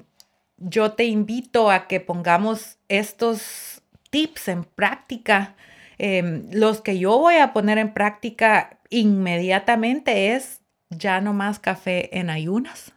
yo 0.57 0.93
te 0.93 1.05
invito 1.05 1.71
a 1.71 1.87
que 1.87 1.99
pongamos 1.99 2.77
estos 2.87 3.74
tips 4.15 4.47
en 4.47 4.63
práctica. 4.63 5.55
Em, 5.97 6.47
los 6.53 6.79
que 6.79 6.97
yo 6.97 7.19
voy 7.19 7.35
a 7.35 7.51
poner 7.51 7.77
en 7.77 7.93
práctica 7.93 8.79
inmediatamente 8.89 10.33
es 10.33 10.61
ya 10.89 11.19
no 11.19 11.33
más 11.33 11.59
café 11.59 12.17
en 12.17 12.29
ayunas 12.29 12.93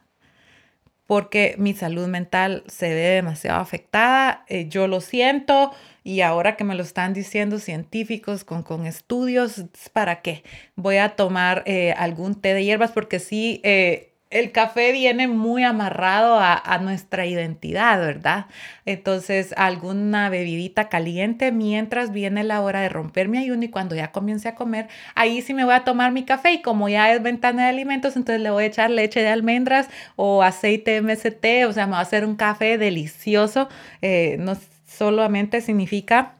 porque 1.08 1.54
mi 1.56 1.72
salud 1.72 2.06
mental 2.06 2.62
se 2.66 2.90
ve 2.90 3.08
demasiado 3.08 3.60
afectada. 3.60 4.44
Eh, 4.46 4.68
yo 4.68 4.86
lo 4.86 5.00
siento 5.00 5.72
y 6.04 6.20
ahora 6.20 6.54
que 6.54 6.64
me 6.64 6.74
lo 6.74 6.82
están 6.82 7.14
diciendo 7.14 7.58
científicos 7.58 8.44
con, 8.44 8.62
con 8.62 8.86
estudios, 8.86 9.64
¿para 9.94 10.20
qué? 10.20 10.44
Voy 10.76 10.98
a 10.98 11.16
tomar 11.16 11.62
eh, 11.64 11.94
algún 11.96 12.34
té 12.34 12.52
de 12.52 12.62
hierbas 12.62 12.92
porque 12.92 13.20
sí, 13.20 13.62
eh, 13.64 14.07
el 14.30 14.52
café 14.52 14.92
viene 14.92 15.26
muy 15.26 15.64
amarrado 15.64 16.38
a, 16.40 16.78
nuestra 16.78 17.26
identidad, 17.26 17.98
¿verdad? 17.98 18.46
Entonces, 18.84 19.54
alguna 19.56 20.28
bebidita 20.28 20.88
caliente 20.88 21.50
mientras 21.50 22.12
viene 22.12 22.44
la 22.44 22.60
hora 22.60 22.80
de 22.80 22.88
romper 22.88 23.28
mi 23.28 23.38
ayuno 23.38 23.64
y 23.64 23.68
cuando 23.70 23.94
ya 23.94 24.12
comience 24.12 24.48
a 24.48 24.54
comer, 24.54 24.88
ahí 25.14 25.40
sí 25.42 25.54
me 25.54 25.64
voy 25.64 25.74
a 25.74 25.84
tomar 25.84 26.12
mi 26.12 26.24
café 26.24 26.52
y 26.52 26.62
como 26.62 26.88
ya 26.88 27.12
es 27.12 27.22
ventana 27.22 27.64
de 27.64 27.68
alimentos, 27.70 28.16
entonces 28.16 28.42
le 28.42 28.50
voy 28.50 28.64
a 28.64 28.66
echar 28.66 28.90
leche 28.90 29.20
de 29.20 29.28
almendras 29.28 29.88
o 30.16 30.42
aceite 30.42 31.00
MST, 31.00 31.66
o 31.66 31.72
sea, 31.72 31.86
me 31.86 31.92
va 31.92 31.98
a 31.98 32.02
hacer 32.02 32.24
un 32.24 32.36
café 32.36 32.78
delicioso. 32.78 33.68
Eh, 34.02 34.36
no 34.38 34.56
solamente 34.86 35.60
significa 35.60 36.37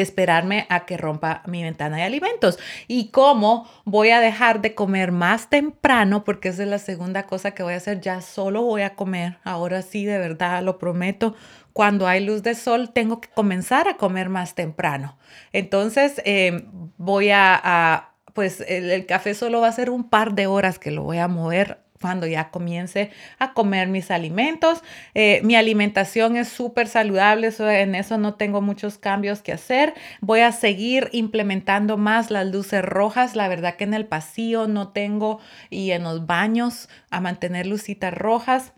esperarme 0.00 0.66
a 0.68 0.86
que 0.86 0.96
rompa 0.96 1.42
mi 1.46 1.62
ventana 1.62 1.96
de 1.96 2.02
alimentos. 2.02 2.58
Y 2.88 3.08
cómo 3.10 3.68
voy 3.84 4.10
a 4.10 4.20
dejar 4.20 4.60
de 4.60 4.74
comer 4.74 5.12
más 5.12 5.48
temprano, 5.48 6.24
porque 6.24 6.48
esa 6.48 6.62
es 6.62 6.68
la 6.68 6.78
segunda 6.78 7.26
cosa 7.26 7.52
que 7.52 7.62
voy 7.62 7.74
a 7.74 7.78
hacer, 7.78 8.00
ya 8.00 8.20
solo 8.20 8.62
voy 8.62 8.82
a 8.82 8.94
comer, 8.94 9.38
ahora 9.44 9.82
sí, 9.82 10.04
de 10.04 10.18
verdad, 10.18 10.62
lo 10.62 10.78
prometo. 10.78 11.34
Cuando 11.72 12.06
hay 12.06 12.24
luz 12.24 12.42
de 12.42 12.54
sol, 12.54 12.90
tengo 12.92 13.20
que 13.20 13.28
comenzar 13.28 13.88
a 13.88 13.96
comer 13.96 14.28
más 14.28 14.54
temprano. 14.54 15.18
Entonces, 15.52 16.22
eh, 16.24 16.66
voy 16.96 17.30
a, 17.30 18.12
pues 18.32 18.62
el, 18.66 18.90
el 18.90 19.06
café 19.06 19.34
solo 19.34 19.60
va 19.60 19.68
a 19.68 19.72
ser 19.72 19.90
un 19.90 20.08
par 20.08 20.34
de 20.34 20.46
horas 20.46 20.78
que 20.78 20.90
lo 20.90 21.02
voy 21.02 21.18
a 21.18 21.28
mover 21.28 21.85
cuando 22.00 22.26
ya 22.26 22.50
comience 22.50 23.10
a 23.38 23.52
comer 23.52 23.88
mis 23.88 24.10
alimentos. 24.10 24.82
Eh, 25.14 25.40
mi 25.44 25.56
alimentación 25.56 26.36
es 26.36 26.48
súper 26.48 26.88
saludable, 26.88 27.50
en 27.58 27.94
eso 27.94 28.18
no 28.18 28.34
tengo 28.34 28.60
muchos 28.60 28.98
cambios 28.98 29.42
que 29.42 29.52
hacer. 29.52 29.94
Voy 30.20 30.40
a 30.40 30.52
seguir 30.52 31.08
implementando 31.12 31.96
más 31.96 32.30
las 32.30 32.46
luces 32.46 32.82
rojas. 32.82 33.36
La 33.36 33.48
verdad 33.48 33.76
que 33.76 33.84
en 33.84 33.94
el 33.94 34.06
pasillo 34.06 34.66
no 34.68 34.88
tengo 34.88 35.40
y 35.70 35.90
en 35.90 36.04
los 36.04 36.26
baños 36.26 36.88
a 37.10 37.20
mantener 37.20 37.66
lucitas 37.66 38.14
rojas. 38.14 38.72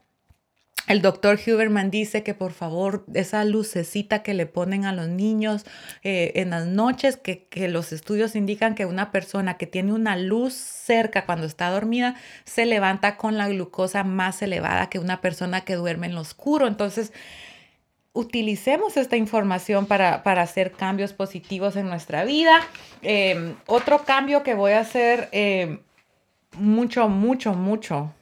El 0.88 1.02
doctor 1.02 1.38
Huberman 1.46 1.90
dice 1.90 2.22
que 2.22 2.32
por 2.32 2.52
favor 2.52 3.04
esa 3.12 3.44
lucecita 3.44 4.22
que 4.22 4.32
le 4.32 4.46
ponen 4.46 4.86
a 4.86 4.94
los 4.94 5.08
niños 5.08 5.66
eh, 6.02 6.32
en 6.36 6.48
las 6.48 6.66
noches, 6.66 7.18
que, 7.18 7.46
los 7.68 7.92
estudios 7.92 8.34
indican 8.34 8.74
que 8.74 8.86
una 8.86 9.12
persona 9.12 9.58
que 9.58 9.66
tiene 9.66 9.92
una 9.92 10.16
luz 10.16 10.54
cerca 10.54 11.26
cuando 11.26 11.46
está 11.46 11.68
dormida 11.68 12.14
se 12.44 12.64
levanta 12.64 13.18
con 13.18 13.36
la 13.36 13.50
glucosa 13.50 14.02
más 14.02 14.40
elevada 14.40 14.88
que 14.88 14.98
una 14.98 15.20
persona 15.20 15.60
que 15.60 15.74
duerme 15.74 16.06
en 16.06 16.14
lo 16.14 16.22
oscuro. 16.22 16.66
Entonces, 16.66 17.12
utilicemos 18.14 18.96
esta 18.96 19.18
información 19.18 19.84
para, 19.84 20.22
para 20.22 20.40
hacer 20.40 20.72
cambios 20.72 21.12
positivos 21.12 21.76
en 21.76 21.86
nuestra 21.86 22.24
vida. 22.24 22.62
Em, 23.02 23.56
otro 23.66 24.06
cambio 24.06 24.42
que 24.42 24.54
voy 24.54 24.72
a 24.72 24.80
hacer 24.80 25.28
em, 25.32 25.80
mucho, 26.56 27.10
mucho, 27.10 27.52
mucho 27.52 28.14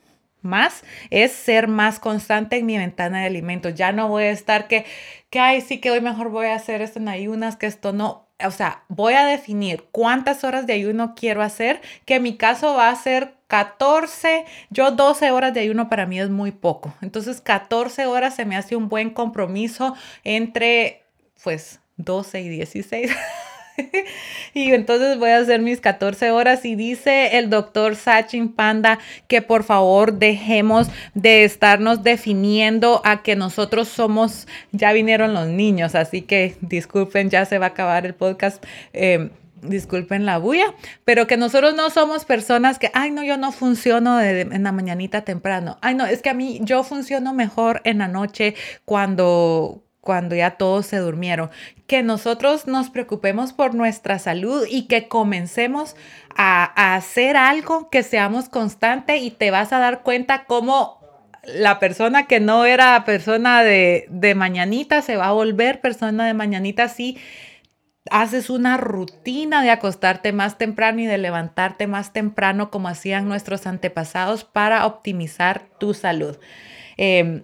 más 0.42 0.82
es 1.10 1.32
ser 1.32 1.68
más 1.68 1.98
constante 1.98 2.56
en 2.58 2.66
mi 2.66 2.78
ventana 2.78 3.20
de 3.20 3.26
alimentos. 3.26 3.74
Ya 3.74 3.92
no 3.92 4.08
voy 4.08 4.24
a 4.24 4.30
estar 4.30 4.68
que, 4.68 4.84
que, 5.30 5.40
ay, 5.40 5.60
sí 5.60 5.78
que 5.78 5.90
hoy 5.90 6.00
mejor 6.00 6.30
voy 6.30 6.46
a 6.46 6.54
hacer 6.54 6.82
esto 6.82 6.98
en 6.98 7.08
ayunas, 7.08 7.56
que 7.56 7.66
esto 7.66 7.92
no. 7.92 8.26
O 8.44 8.50
sea, 8.50 8.84
voy 8.88 9.14
a 9.14 9.24
definir 9.24 9.84
cuántas 9.92 10.44
horas 10.44 10.66
de 10.66 10.74
ayuno 10.74 11.14
quiero 11.14 11.42
hacer, 11.42 11.80
que 12.04 12.16
en 12.16 12.22
mi 12.22 12.36
caso 12.36 12.74
va 12.74 12.90
a 12.90 12.96
ser 12.96 13.34
14, 13.48 14.44
yo 14.70 14.90
12 14.90 15.30
horas 15.30 15.54
de 15.54 15.60
ayuno 15.60 15.88
para 15.88 16.06
mí 16.06 16.20
es 16.20 16.28
muy 16.28 16.52
poco. 16.52 16.94
Entonces 17.00 17.40
14 17.40 18.06
horas 18.06 18.34
se 18.34 18.44
me 18.44 18.56
hace 18.56 18.76
un 18.76 18.88
buen 18.88 19.10
compromiso 19.10 19.94
entre 20.24 21.04
pues 21.42 21.80
12 21.96 22.40
y 22.40 22.48
16. 22.48 23.10
y 24.54 24.72
entonces 24.72 25.18
voy 25.18 25.30
a 25.30 25.38
hacer 25.38 25.60
mis 25.60 25.80
14 25.80 26.30
horas 26.30 26.64
y 26.64 26.74
dice 26.74 27.38
el 27.38 27.50
doctor 27.50 27.96
Sachin 27.96 28.52
Panda 28.52 28.98
que 29.28 29.42
por 29.42 29.64
favor 29.64 30.14
dejemos 30.14 30.88
de 31.14 31.44
estarnos 31.44 32.02
definiendo 32.02 33.00
a 33.04 33.22
que 33.22 33.36
nosotros 33.36 33.88
somos, 33.88 34.46
ya 34.72 34.92
vinieron 34.92 35.34
los 35.34 35.48
niños, 35.48 35.94
así 35.94 36.22
que 36.22 36.56
disculpen, 36.60 37.30
ya 37.30 37.44
se 37.44 37.58
va 37.58 37.66
a 37.66 37.68
acabar 37.70 38.06
el 38.06 38.14
podcast. 38.14 38.64
Em, 38.92 39.30
disculpen 39.62 40.26
la 40.26 40.38
bulla, 40.38 40.74
pero 41.04 41.26
que 41.26 41.36
nosotros 41.36 41.74
no 41.74 41.90
somos 41.90 42.24
personas 42.24 42.78
que, 42.78 42.90
ay, 42.94 43.10
no, 43.10 43.24
yo 43.24 43.36
no 43.36 43.52
funciono 43.52 44.20
en 44.20 44.62
la 44.62 44.72
mañanita 44.72 45.22
temprano. 45.22 45.78
Ay, 45.80 45.94
no, 45.94 46.06
es 46.06 46.22
que 46.22 46.30
a 46.30 46.34
mí 46.34 46.58
yo 46.62 46.84
funciono 46.84 47.32
mejor 47.32 47.80
en 47.84 47.98
la 47.98 48.08
noche 48.08 48.54
cuando 48.84 49.85
cuando 50.06 50.34
ya 50.34 50.52
todos 50.52 50.86
se 50.86 50.98
durmieron 50.98 51.50
que 51.86 52.02
nosotros 52.02 52.66
nos 52.66 52.88
preocupemos 52.90 53.52
por 53.52 53.74
nuestra 53.74 54.18
salud 54.18 54.64
y 54.70 54.86
que 54.86 55.08
comencemos 55.08 55.96
a, 56.34 56.94
hacer 56.94 57.36
algo, 57.36 57.90
que 57.90 58.02
seamos 58.02 58.48
constantes 58.48 59.20
y 59.20 59.30
te 59.30 59.50
vas 59.50 59.72
a 59.72 59.78
dar 59.78 60.02
cuenta 60.02 60.44
cómo 60.44 61.00
la 61.44 61.78
persona 61.78 62.26
que 62.26 62.40
no 62.40 62.64
era 62.64 63.04
persona 63.04 63.62
de, 63.62 64.06
de 64.08 64.34
mañanita 64.34 65.02
se 65.02 65.16
va 65.16 65.26
a 65.26 65.32
volver 65.32 65.80
persona 65.80 66.26
de 66.26 66.34
mañanita 66.34 66.88
si 66.88 67.18
haces 68.10 68.50
una 68.50 68.76
rutina 68.76 69.62
de 69.62 69.70
acostarte 69.70 70.32
más 70.32 70.58
temprano 70.58 71.00
y 71.00 71.06
de 71.06 71.18
levantarte 71.18 71.86
más 71.86 72.12
temprano 72.12 72.70
como 72.70 72.88
hacían 72.88 73.28
nuestros 73.28 73.66
antepasados 73.66 74.44
para 74.44 74.86
optimizar 74.86 75.66
tu 75.78 75.92
salud. 75.92 76.38
Em, 76.96 77.42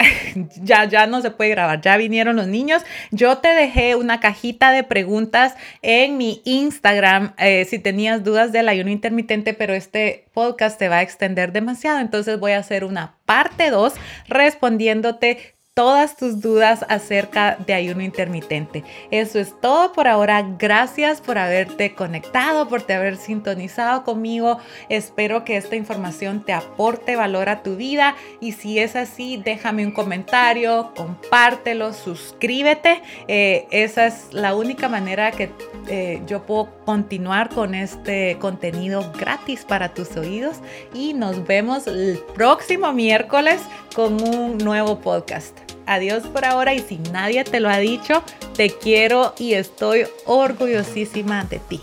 ya, 0.62 0.84
ya 0.84 1.06
no 1.06 1.20
se 1.20 1.30
puede 1.30 1.50
grabar, 1.50 1.80
ya 1.80 1.96
vinieron 1.96 2.36
los 2.36 2.46
niños. 2.46 2.82
Yo 3.10 3.38
te 3.38 3.48
dejé 3.48 3.94
una 3.96 4.20
cajita 4.20 4.72
de 4.72 4.84
preguntas 4.84 5.54
en 5.82 6.16
mi 6.16 6.42
Instagram 6.44 7.34
eh, 7.38 7.64
si 7.64 7.78
tenías 7.78 8.24
dudas 8.24 8.52
del 8.52 8.68
ayuno 8.68 8.90
intermitente, 8.90 9.54
pero 9.54 9.74
este 9.74 10.26
podcast 10.32 10.78
te 10.78 10.88
va 10.88 10.98
a 10.98 11.02
extender 11.02 11.52
demasiado, 11.52 12.00
entonces 12.00 12.38
voy 12.38 12.52
a 12.52 12.58
hacer 12.58 12.84
una 12.84 13.16
parte 13.24 13.70
2 13.70 13.94
respondiéndote 14.28 15.54
todas 15.74 16.16
tus 16.16 16.40
dudas 16.40 16.84
acerca 16.88 17.56
de 17.66 17.74
ayuno 17.74 18.02
intermitente. 18.02 18.84
Eso 19.10 19.38
es 19.38 19.58
todo 19.60 19.92
por 19.92 20.08
ahora. 20.08 20.44
Gracias 20.58 21.20
por 21.20 21.38
haberte 21.38 21.94
conectado, 21.94 22.68
por 22.68 22.82
haber 22.92 23.16
sintonizado 23.16 24.04
conmigo. 24.04 24.58
Espero 24.88 25.44
que 25.44 25.56
esta 25.56 25.76
información 25.76 26.44
te 26.44 26.52
aporte 26.52 27.16
valor 27.16 27.48
a 27.48 27.62
tu 27.62 27.76
vida 27.76 28.16
y 28.40 28.52
si 28.52 28.78
es 28.78 28.96
así, 28.96 29.40
déjame 29.42 29.86
un 29.86 29.92
comentario, 29.92 30.92
compártelo, 30.96 31.92
suscríbete. 31.92 33.02
Eh, 33.28 33.66
esa 33.70 34.06
es 34.06 34.32
la 34.32 34.54
única 34.54 34.88
manera 34.88 35.30
que 35.30 35.50
eh, 35.88 36.20
yo 36.26 36.44
puedo 36.44 36.68
continuar 36.84 37.48
con 37.48 37.74
este 37.74 38.36
contenido 38.40 39.12
gratis 39.18 39.64
para 39.64 39.94
tus 39.94 40.16
oídos 40.16 40.56
y 40.92 41.14
nos 41.14 41.46
vemos 41.46 41.86
el 41.86 42.20
próximo 42.34 42.92
miércoles 42.92 43.62
con 43.94 44.20
un 44.22 44.58
nuevo 44.58 44.98
podcast. 45.00 45.69
Adiós 45.90 46.22
por 46.28 46.44
ahora 46.44 46.72
y 46.72 46.78
si 46.78 46.98
nadie 47.10 47.42
te 47.42 47.58
lo 47.58 47.68
ha 47.68 47.78
dicho, 47.78 48.22
te 48.54 48.70
quiero 48.70 49.34
y 49.40 49.54
estoy 49.54 50.06
orgullosísima 50.24 51.42
de 51.42 51.58
ti. 51.58 51.80